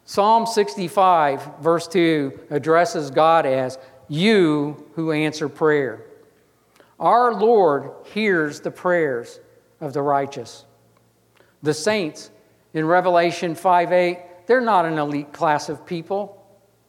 Psalm 0.06 0.46
65, 0.46 1.58
verse 1.60 1.86
2, 1.88 2.40
addresses 2.50 3.10
God 3.10 3.44
as 3.44 3.78
you 4.08 4.86
who 4.94 5.12
answer 5.12 5.48
prayer. 5.48 6.02
Our 6.98 7.34
Lord 7.34 7.90
hears 8.12 8.60
the 8.60 8.70
prayers 8.70 9.40
of 9.80 9.92
the 9.92 10.02
righteous. 10.02 10.64
The 11.62 11.74
saints 11.74 12.30
in 12.74 12.86
Revelation 12.86 13.54
5 13.54 13.92
8, 13.92 14.18
they're 14.46 14.60
not 14.60 14.84
an 14.84 14.98
elite 14.98 15.32
class 15.32 15.68
of 15.68 15.84
people. 15.86 16.40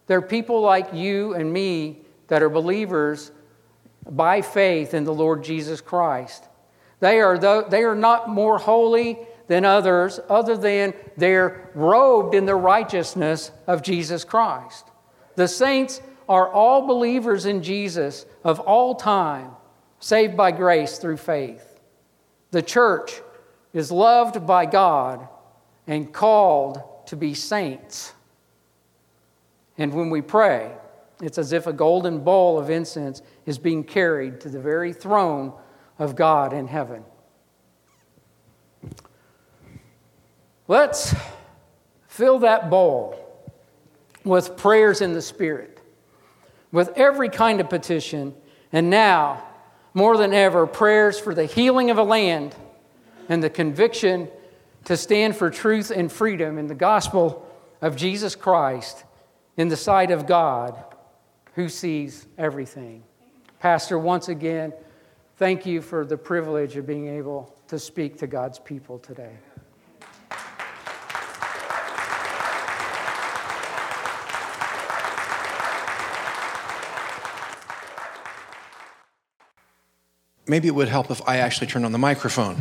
They're 0.08 0.22
people 0.22 0.62
like 0.62 0.94
you 0.94 1.34
and 1.34 1.52
me 1.52 2.02
that 2.28 2.44
are 2.44 2.50
believers 2.50 3.32
by 4.10 4.42
faith 4.42 4.94
in 4.94 5.04
the 5.04 5.14
Lord 5.14 5.44
Jesus 5.44 5.82
Christ. 5.82 6.48
They 7.00 7.20
are, 7.20 7.38
they 7.70 7.84
are 7.84 7.96
not 7.96 8.30
more 8.30 8.58
holy 8.58 9.20
than 9.48 9.66
others, 9.66 10.20
other 10.30 10.58
than 10.58 10.94
they're 11.18 11.70
robed 11.76 12.34
in 12.34 12.46
the 12.46 12.56
righteousness 12.56 13.52
of 13.68 13.82
Jesus 13.82 14.24
Christ. 14.24 14.88
The 15.36 15.48
saints 15.48 16.02
are 16.28 16.50
all 16.50 16.88
believers 16.88 17.46
in 17.46 17.62
Jesus 17.62 18.26
of 18.44 18.60
all 18.60 18.96
time, 18.96 19.52
saved 20.00 20.36
by 20.36 20.52
grace 20.52 20.98
through 20.98 21.18
faith. 21.18 21.80
The 22.52 22.62
church 22.62 23.22
is 23.74 23.92
loved 23.92 24.48
by 24.48 24.66
God 24.66 25.28
and 25.88 26.12
called 26.12 26.82
to 27.08 27.16
be 27.16 27.34
saints. 27.34 28.14
And 29.78 29.94
when 29.94 30.10
we 30.10 30.22
pray, 30.22 30.72
it's 31.22 31.38
as 31.38 31.54
if 31.54 31.68
a 31.68 31.74
golden 31.74 32.24
bowl 32.24 32.58
of 32.58 32.70
incense 32.70 33.22
is 33.46 33.58
being 33.58 33.84
carried 33.84 34.42
to 34.42 34.50
the 34.50 34.60
very 34.60 34.94
throne 34.94 35.54
of 35.98 36.16
God 36.16 36.54
in 36.54 36.68
heaven. 36.68 37.04
Let's 40.68 41.14
fill 42.08 42.40
that 42.40 42.70
bowl 42.70 43.20
with 44.24 44.58
prayers 44.58 45.02
in 45.02 45.14
the 45.14 45.22
Spirit, 45.22 45.80
with 46.72 46.90
every 46.96 47.30
kind 47.30 47.62
of 47.62 47.70
petition, 47.70 48.34
and 48.72 48.90
now, 48.90 49.46
more 49.94 50.18
than 50.18 50.34
ever, 50.34 50.66
prayers 50.66 51.20
for 51.20 51.36
the 51.36 51.46
healing 51.46 51.92
of 51.92 51.98
a 51.98 52.04
land 52.04 52.56
and 53.30 53.44
the 53.44 53.50
conviction 53.50 54.28
to 54.86 54.98
stand 54.98 55.36
for 55.36 55.50
truth 55.50 55.92
and 55.92 56.12
freedom 56.12 56.58
in 56.58 56.68
the 56.68 56.76
gospel 56.76 57.48
of 57.82 57.96
Jesus 57.96 58.36
Christ 58.36 59.04
in 59.58 59.68
the 59.68 59.78
sight 59.78 60.12
of 60.12 60.28
God 60.28 60.84
who 61.54 61.70
sees 61.70 62.26
everything. 62.38 63.04
Pastor, 63.60 63.98
once 63.98 64.28
again, 64.28 64.74
thank 65.38 65.66
you 65.66 65.82
for 65.82 66.06
the 66.06 66.18
privilege 66.18 66.76
of 66.78 66.86
being 66.86 67.08
able 67.08 67.56
to 67.68 67.80
speak 67.80 68.18
to 68.20 68.28
God's 68.28 68.60
people 68.60 69.00
today. 69.00 69.32
maybe 80.48 80.68
it 80.68 80.76
would 80.76 80.88
help 80.88 81.10
if 81.12 81.22
I 81.28 81.38
actually 81.38 81.68
turned 81.68 81.86
on 81.86 81.92
the 81.92 81.98
microphone. 81.98 82.56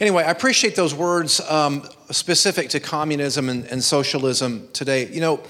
Anyway, 0.00 0.24
I 0.24 0.30
appreciate 0.30 0.74
those 0.74 0.94
words 0.94 1.40
um, 1.40 1.86
specific 2.10 2.70
to 2.70 2.80
communism 2.80 3.48
and, 3.48 3.64
and 3.66 3.82
socialism 3.82 4.68
today. 4.72 5.08
You 5.08 5.20
know, 5.20 5.40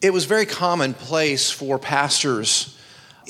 it 0.00 0.12
was 0.12 0.24
very 0.24 0.46
commonplace 0.46 1.50
for 1.50 1.78
pastors 1.78 2.79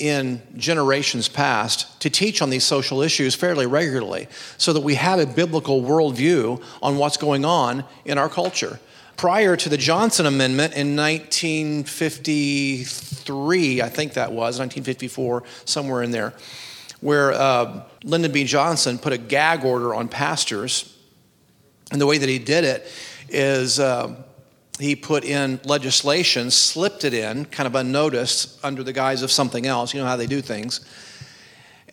in 0.01 0.41
generations 0.57 1.29
past 1.29 2.01
to 2.01 2.09
teach 2.09 2.41
on 2.41 2.49
these 2.49 2.63
social 2.63 3.01
issues 3.01 3.35
fairly 3.35 3.67
regularly 3.67 4.27
so 4.57 4.73
that 4.73 4.81
we 4.81 4.95
have 4.95 5.19
a 5.19 5.25
biblical 5.25 5.81
worldview 5.81 6.61
on 6.81 6.97
what's 6.97 7.17
going 7.17 7.45
on 7.45 7.85
in 8.03 8.17
our 8.17 8.27
culture 8.27 8.79
prior 9.21 9.55
to 9.55 9.69
the 9.69 9.77
Johnson 9.77 10.25
Amendment 10.25 10.73
in 10.73 10.95
1953, 10.95 13.79
I 13.79 13.87
think 13.87 14.13
that 14.13 14.31
was, 14.31 14.57
1954, 14.57 15.43
somewhere 15.63 16.01
in 16.01 16.09
there, 16.09 16.33
where 17.01 17.31
uh, 17.31 17.83
Lyndon 18.03 18.31
B. 18.31 18.45
Johnson 18.45 18.97
put 18.97 19.13
a 19.13 19.19
gag 19.19 19.63
order 19.63 19.93
on 19.93 20.07
pastors. 20.07 20.97
And 21.91 22.01
the 22.01 22.07
way 22.07 22.17
that 22.17 22.29
he 22.29 22.39
did 22.39 22.63
it 22.63 22.91
is 23.29 23.79
uh, 23.79 24.15
he 24.81 24.95
put 24.95 25.23
in 25.23 25.59
legislation, 25.63 26.51
slipped 26.51 27.03
it 27.03 27.13
in, 27.13 27.45
kind 27.45 27.67
of 27.67 27.75
unnoticed, 27.75 28.59
under 28.63 28.83
the 28.83 28.93
guise 28.93 29.21
of 29.21 29.31
something 29.31 29.65
else. 29.65 29.93
You 29.93 29.99
know 29.99 30.07
how 30.07 30.15
they 30.15 30.27
do 30.27 30.41
things. 30.41 30.79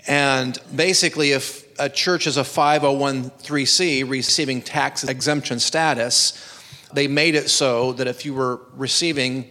And 0.06 0.58
basically, 0.74 1.32
if 1.32 1.66
a 1.78 1.88
church 1.88 2.26
is 2.26 2.36
a 2.36 2.42
501c 2.42 4.08
receiving 4.08 4.62
tax 4.62 5.04
exemption 5.04 5.58
status, 5.58 6.62
they 6.92 7.06
made 7.08 7.34
it 7.34 7.50
so 7.50 7.92
that 7.94 8.06
if 8.06 8.24
you 8.24 8.34
were 8.34 8.60
receiving 8.74 9.50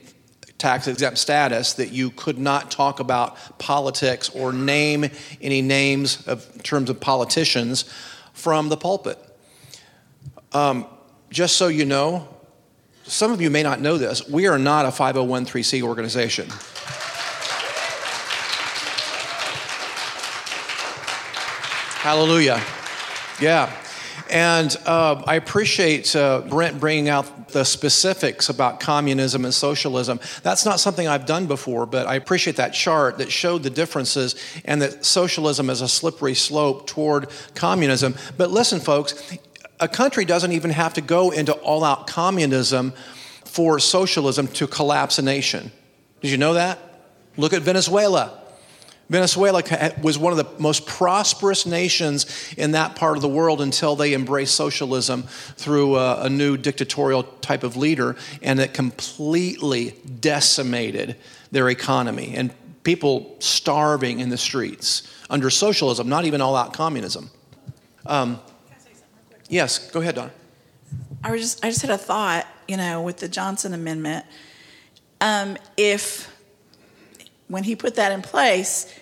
tax 0.57 0.87
exempt 0.87 1.19
status 1.19 1.73
that 1.73 1.91
you 1.91 2.09
could 2.09 2.39
not 2.39 2.71
talk 2.71 2.99
about 2.99 3.37
politics 3.59 4.29
or 4.29 4.51
name 4.51 5.05
any 5.41 5.61
names 5.61 6.25
of 6.27 6.49
in 6.55 6.61
terms 6.61 6.89
of 6.89 6.99
politicians 6.99 7.85
from 8.33 8.69
the 8.69 8.77
pulpit. 8.77 9.19
Um, 10.53 10.87
just 11.29 11.57
so 11.57 11.67
you 11.67 11.85
know, 11.85 12.27
some 13.07 13.31
of 13.31 13.41
you 13.41 13.49
may 13.49 13.63
not 13.63 13.81
know 13.81 13.97
this, 13.97 14.27
we 14.27 14.47
are 14.47 14.59
not 14.59 14.85
a 14.85 14.89
501c 14.89 15.81
organization. 15.81 16.49
Hallelujah. 22.01 22.61
Yeah. 23.41 23.71
And 24.29 24.75
uh, 24.85 25.23
I 25.25 25.35
appreciate 25.35 26.15
uh, 26.15 26.41
Brent 26.41 26.79
bringing 26.79 27.09
out 27.09 27.49
the 27.49 27.63
specifics 27.63 28.49
about 28.49 28.79
communism 28.79 29.45
and 29.45 29.53
socialism. 29.53 30.19
That's 30.43 30.65
not 30.65 30.79
something 30.79 31.07
I've 31.07 31.25
done 31.25 31.47
before, 31.47 31.85
but 31.85 32.07
I 32.07 32.15
appreciate 32.15 32.57
that 32.57 32.73
chart 32.73 33.19
that 33.19 33.31
showed 33.31 33.63
the 33.63 33.69
differences 33.69 34.35
and 34.65 34.81
that 34.81 35.05
socialism 35.05 35.69
is 35.69 35.81
a 35.81 35.87
slippery 35.87 36.35
slope 36.35 36.87
toward 36.87 37.29
communism. 37.55 38.15
But 38.37 38.51
listen, 38.51 38.79
folks, 38.79 39.37
a 39.79 39.87
country 39.87 40.25
doesn't 40.25 40.51
even 40.51 40.71
have 40.71 40.93
to 40.95 41.01
go 41.01 41.31
into 41.31 41.53
all 41.53 41.83
out 41.83 42.07
communism 42.07 42.93
for 43.45 43.79
socialism 43.79 44.47
to 44.47 44.67
collapse 44.67 45.19
a 45.19 45.21
nation. 45.21 45.71
Did 46.21 46.31
you 46.31 46.37
know 46.37 46.53
that? 46.53 46.79
Look 47.37 47.53
at 47.53 47.61
Venezuela. 47.61 48.41
Venezuela 49.09 49.63
was 50.01 50.17
one 50.17 50.33
of 50.33 50.37
the 50.37 50.61
most 50.61 50.85
prosperous 50.85 51.65
nations 51.65 52.53
in 52.57 52.71
that 52.71 52.95
part 52.95 53.15
of 53.15 53.21
the 53.21 53.29
world 53.29 53.61
until 53.61 53.95
they 53.95 54.13
embraced 54.13 54.55
socialism 54.55 55.23
through 55.55 55.95
a, 55.95 56.23
a, 56.23 56.29
new 56.29 56.57
dictatorial 56.57 57.23
type 57.23 57.63
of 57.63 57.77
leader, 57.77 58.17
and 58.41 58.59
it 58.59 58.73
completely 58.73 59.95
decimated 60.19 61.15
their 61.51 61.69
economy 61.69 62.33
and 62.35 62.53
people 62.83 63.37
starving 63.39 64.19
in 64.19 64.27
the 64.27 64.37
streets 64.37 65.09
under 65.29 65.49
socialism, 65.49 66.09
not 66.09 66.25
even 66.25 66.41
all 66.41 66.55
out 66.55 66.73
communism. 66.73 67.29
Um, 68.05 68.41
yes, 69.49 69.89
go 69.91 70.01
ahead, 70.01 70.15
Donna. 70.15 70.31
I 71.23 71.31
was 71.31 71.41
just 71.41 71.65
I 71.65 71.69
just 71.69 71.81
had 71.81 71.91
a 71.91 71.97
thought, 71.97 72.47
you 72.67 72.77
know, 72.77 73.01
with 73.01 73.17
the 73.17 73.27
Johnson 73.27 73.73
Amendment. 73.73 74.25
Um, 75.19 75.57
if 75.75 76.33
when 77.47 77.63
he 77.63 77.75
put 77.75 77.95
that 77.95 78.11
in 78.11 78.21
place, 78.21 78.93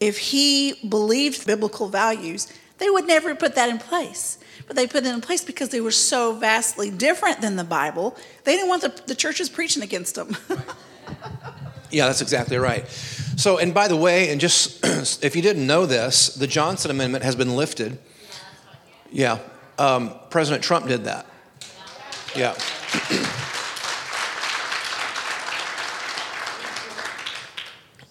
if 0.00 0.18
he 0.18 0.74
believed 0.88 1.46
biblical 1.46 1.88
values, 1.88 2.52
they 2.78 2.90
would 2.90 3.06
never 3.06 3.34
put 3.34 3.54
that 3.54 3.68
in 3.68 3.78
place. 3.78 4.38
But 4.66 4.76
they 4.76 4.86
put 4.86 5.04
it 5.04 5.12
in 5.12 5.20
place 5.20 5.44
because 5.44 5.68
they 5.68 5.80
were 5.80 5.90
so 5.90 6.32
vastly 6.34 6.90
different 6.90 7.40
than 7.40 7.56
the 7.56 7.64
Bible. 7.64 8.16
They 8.44 8.56
didn't 8.56 8.68
want 8.68 8.82
the, 8.82 9.02
the 9.06 9.14
churches 9.14 9.48
preaching 9.48 9.82
against 9.82 10.14
them. 10.14 10.36
yeah, 11.90 12.06
that's 12.06 12.22
exactly 12.22 12.56
right. 12.56 12.88
So, 13.36 13.58
and 13.58 13.74
by 13.74 13.88
the 13.88 13.96
way, 13.96 14.30
and 14.30 14.40
just 14.40 14.84
if 15.24 15.36
you 15.36 15.42
didn't 15.42 15.66
know 15.66 15.86
this, 15.86 16.34
the 16.34 16.46
Johnson 16.46 16.90
Amendment 16.90 17.24
has 17.24 17.36
been 17.36 17.56
lifted. 17.56 17.98
Yeah, 19.10 19.38
um, 19.80 20.14
President 20.28 20.62
Trump 20.62 20.86
did 20.86 21.04
that. 21.04 21.26
Yeah. 22.36 22.52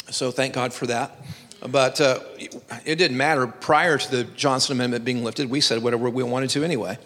So 0.09 0.31
thank 0.31 0.53
God 0.53 0.73
for 0.73 0.87
that. 0.87 1.15
But 1.67 2.01
uh, 2.01 2.19
it 2.85 2.95
didn't 2.95 3.17
matter. 3.17 3.45
Prior 3.45 3.97
to 3.97 4.11
the 4.11 4.23
Johnson 4.23 4.73
Amendment 4.77 5.05
being 5.05 5.23
lifted, 5.23 5.49
we 5.49 5.61
said 5.61 5.83
whatever 5.83 6.09
we 6.09 6.23
wanted 6.23 6.49
to 6.51 6.63
anyway. 6.63 6.97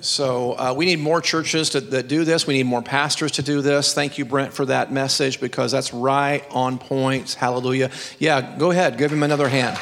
So 0.00 0.52
uh, 0.52 0.74
we 0.76 0.84
need 0.84 0.98
more 0.98 1.22
churches 1.22 1.70
to, 1.70 1.80
that 1.80 2.08
do 2.08 2.24
this. 2.24 2.46
We 2.46 2.54
need 2.54 2.66
more 2.66 2.82
pastors 2.82 3.32
to 3.32 3.42
do 3.42 3.62
this. 3.62 3.94
Thank 3.94 4.18
you, 4.18 4.26
Brent, 4.26 4.52
for 4.52 4.66
that 4.66 4.92
message 4.92 5.40
because 5.40 5.72
that's 5.72 5.94
right 5.94 6.44
on 6.50 6.78
point. 6.78 7.32
Hallelujah. 7.32 7.90
Yeah, 8.18 8.58
go 8.58 8.70
ahead. 8.70 8.98
Give 8.98 9.10
him 9.10 9.22
another 9.22 9.48
hand. 9.48 9.78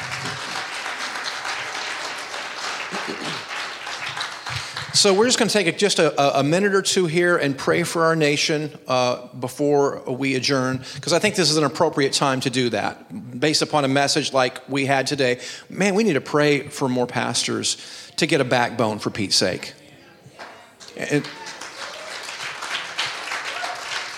So 5.03 5.13
we're 5.13 5.25
just 5.25 5.37
going 5.37 5.49
to 5.49 5.53
take 5.53 5.77
just 5.77 5.99
a, 5.99 6.39
a, 6.39 6.43
minute 6.43 6.73
or 6.73 6.81
two 6.81 7.07
here 7.07 7.35
and 7.35 7.57
pray 7.57 7.83
for 7.83 8.05
our 8.05 8.15
nation 8.15 8.71
uh, 8.87 9.27
before 9.33 10.01
we 10.07 10.35
adjourn, 10.35 10.81
because 10.95 11.11
I 11.11 11.19
think 11.19 11.35
this 11.35 11.51
is 11.51 11.57
an 11.57 11.65
appropriate 11.65 12.13
time 12.13 12.39
to 12.39 12.49
do 12.49 12.69
that. 12.69 13.37
Based 13.37 13.61
upon 13.61 13.83
a 13.83 13.89
message 13.89 14.31
like 14.31 14.61
we 14.69 14.85
had 14.85 15.05
today, 15.05 15.41
man, 15.69 15.95
we 15.95 16.05
need 16.05 16.13
to 16.13 16.21
pray 16.21 16.69
for 16.69 16.87
more 16.87 17.05
pastors 17.05 17.75
to 18.15 18.25
get 18.25 18.39
a 18.39 18.45
backbone 18.45 18.97
for 18.97 19.09
Pete's 19.09 19.35
sake. 19.35 19.73
And, 20.95 21.27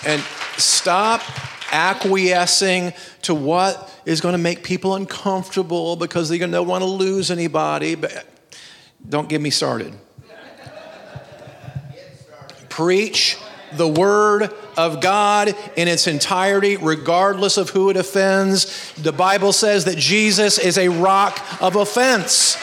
and 0.06 0.22
stop 0.56 1.20
acquiescing 1.72 2.92
to 3.22 3.34
what 3.34 3.92
is 4.04 4.20
going 4.20 4.34
to 4.34 4.38
make 4.38 4.62
people 4.62 4.94
uncomfortable 4.94 5.96
because 5.96 6.28
they 6.28 6.38
don't 6.38 6.68
want 6.68 6.82
to 6.82 6.88
lose 6.88 7.32
anybody. 7.32 7.96
But 7.96 8.24
don't 9.08 9.28
get 9.28 9.40
me 9.40 9.50
started. 9.50 9.92
Preach 12.76 13.38
the 13.72 13.88
word 13.88 14.52
of 14.76 15.00
God 15.00 15.56
in 15.76 15.88
its 15.88 16.06
entirety, 16.06 16.76
regardless 16.76 17.56
of 17.56 17.70
who 17.70 17.88
it 17.88 17.96
offends. 17.96 18.92
The 18.98 19.12
Bible 19.12 19.54
says 19.54 19.86
that 19.86 19.96
Jesus 19.96 20.58
is 20.58 20.76
a 20.76 20.88
rock 20.88 21.40
of 21.62 21.74
offense. 21.74 22.58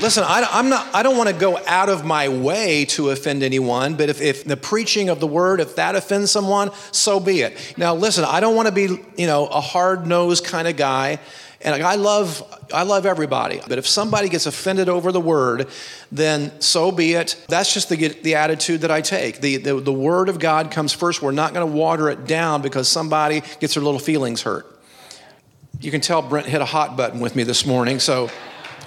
Listen, 0.00 0.24
I, 0.26 0.58
am 0.58 0.68
not, 0.68 0.92
I 0.92 1.04
don't 1.04 1.16
want 1.16 1.28
to 1.28 1.34
go 1.36 1.60
out 1.64 1.88
of 1.88 2.04
my 2.04 2.28
way 2.28 2.86
to 2.86 3.10
offend 3.10 3.44
anyone, 3.44 3.94
but 3.94 4.08
if, 4.08 4.20
if 4.20 4.42
the 4.42 4.56
preaching 4.56 5.10
of 5.10 5.20
the 5.20 5.28
word, 5.28 5.60
if 5.60 5.76
that 5.76 5.94
offends 5.94 6.32
someone, 6.32 6.72
so 6.90 7.20
be 7.20 7.42
it. 7.42 7.74
Now, 7.76 7.94
listen, 7.94 8.24
I 8.24 8.40
don't 8.40 8.56
want 8.56 8.66
to 8.66 8.74
be, 8.74 8.98
you 9.16 9.28
know, 9.28 9.46
a 9.46 9.60
hard 9.60 10.08
nosed 10.08 10.44
kind 10.44 10.66
of 10.66 10.76
guy. 10.76 11.20
And 11.62 11.82
I 11.82 11.96
love, 11.96 12.42
I 12.72 12.84
love 12.84 13.04
everybody. 13.04 13.60
But 13.68 13.76
if 13.76 13.86
somebody 13.86 14.30
gets 14.30 14.46
offended 14.46 14.88
over 14.88 15.12
the 15.12 15.20
word, 15.20 15.68
then 16.10 16.58
so 16.60 16.90
be 16.90 17.12
it. 17.12 17.36
That's 17.48 17.74
just 17.74 17.90
the, 17.90 17.96
the 18.08 18.36
attitude 18.36 18.80
that 18.80 18.90
I 18.90 19.02
take. 19.02 19.40
The, 19.40 19.58
the, 19.58 19.78
the 19.78 19.92
word 19.92 20.30
of 20.30 20.38
God 20.38 20.70
comes 20.70 20.94
first. 20.94 21.20
We're 21.20 21.32
not 21.32 21.52
going 21.52 21.68
to 21.68 21.76
water 21.76 22.08
it 22.08 22.26
down 22.26 22.62
because 22.62 22.88
somebody 22.88 23.42
gets 23.60 23.74
their 23.74 23.82
little 23.82 24.00
feelings 24.00 24.40
hurt. 24.40 24.66
You 25.80 25.90
can 25.90 26.00
tell 26.00 26.22
Brent 26.22 26.46
hit 26.46 26.62
a 26.62 26.66
hot 26.66 26.96
button 26.96 27.20
with 27.20 27.36
me 27.36 27.42
this 27.42 27.66
morning. 27.66 27.98
So 27.98 28.30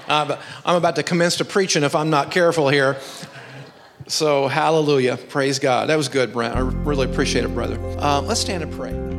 uh, 0.08 0.38
I'm 0.66 0.76
about 0.76 0.96
to 0.96 1.04
commence 1.04 1.38
to 1.38 1.46
preaching 1.46 1.84
if 1.84 1.96
I'm 1.96 2.10
not 2.10 2.32
careful 2.32 2.70
here. 2.70 2.98
So, 4.08 4.48
hallelujah. 4.48 5.16
Praise 5.16 5.60
God. 5.60 5.90
That 5.90 5.96
was 5.96 6.10
good, 6.10 6.34
Brent. 6.34 6.56
I 6.56 6.60
really 6.60 7.10
appreciate 7.10 7.46
it, 7.46 7.54
brother. 7.54 7.80
Uh, 8.00 8.22
let's 8.22 8.42
stand 8.42 8.64
and 8.64 8.74
pray. 8.74 9.13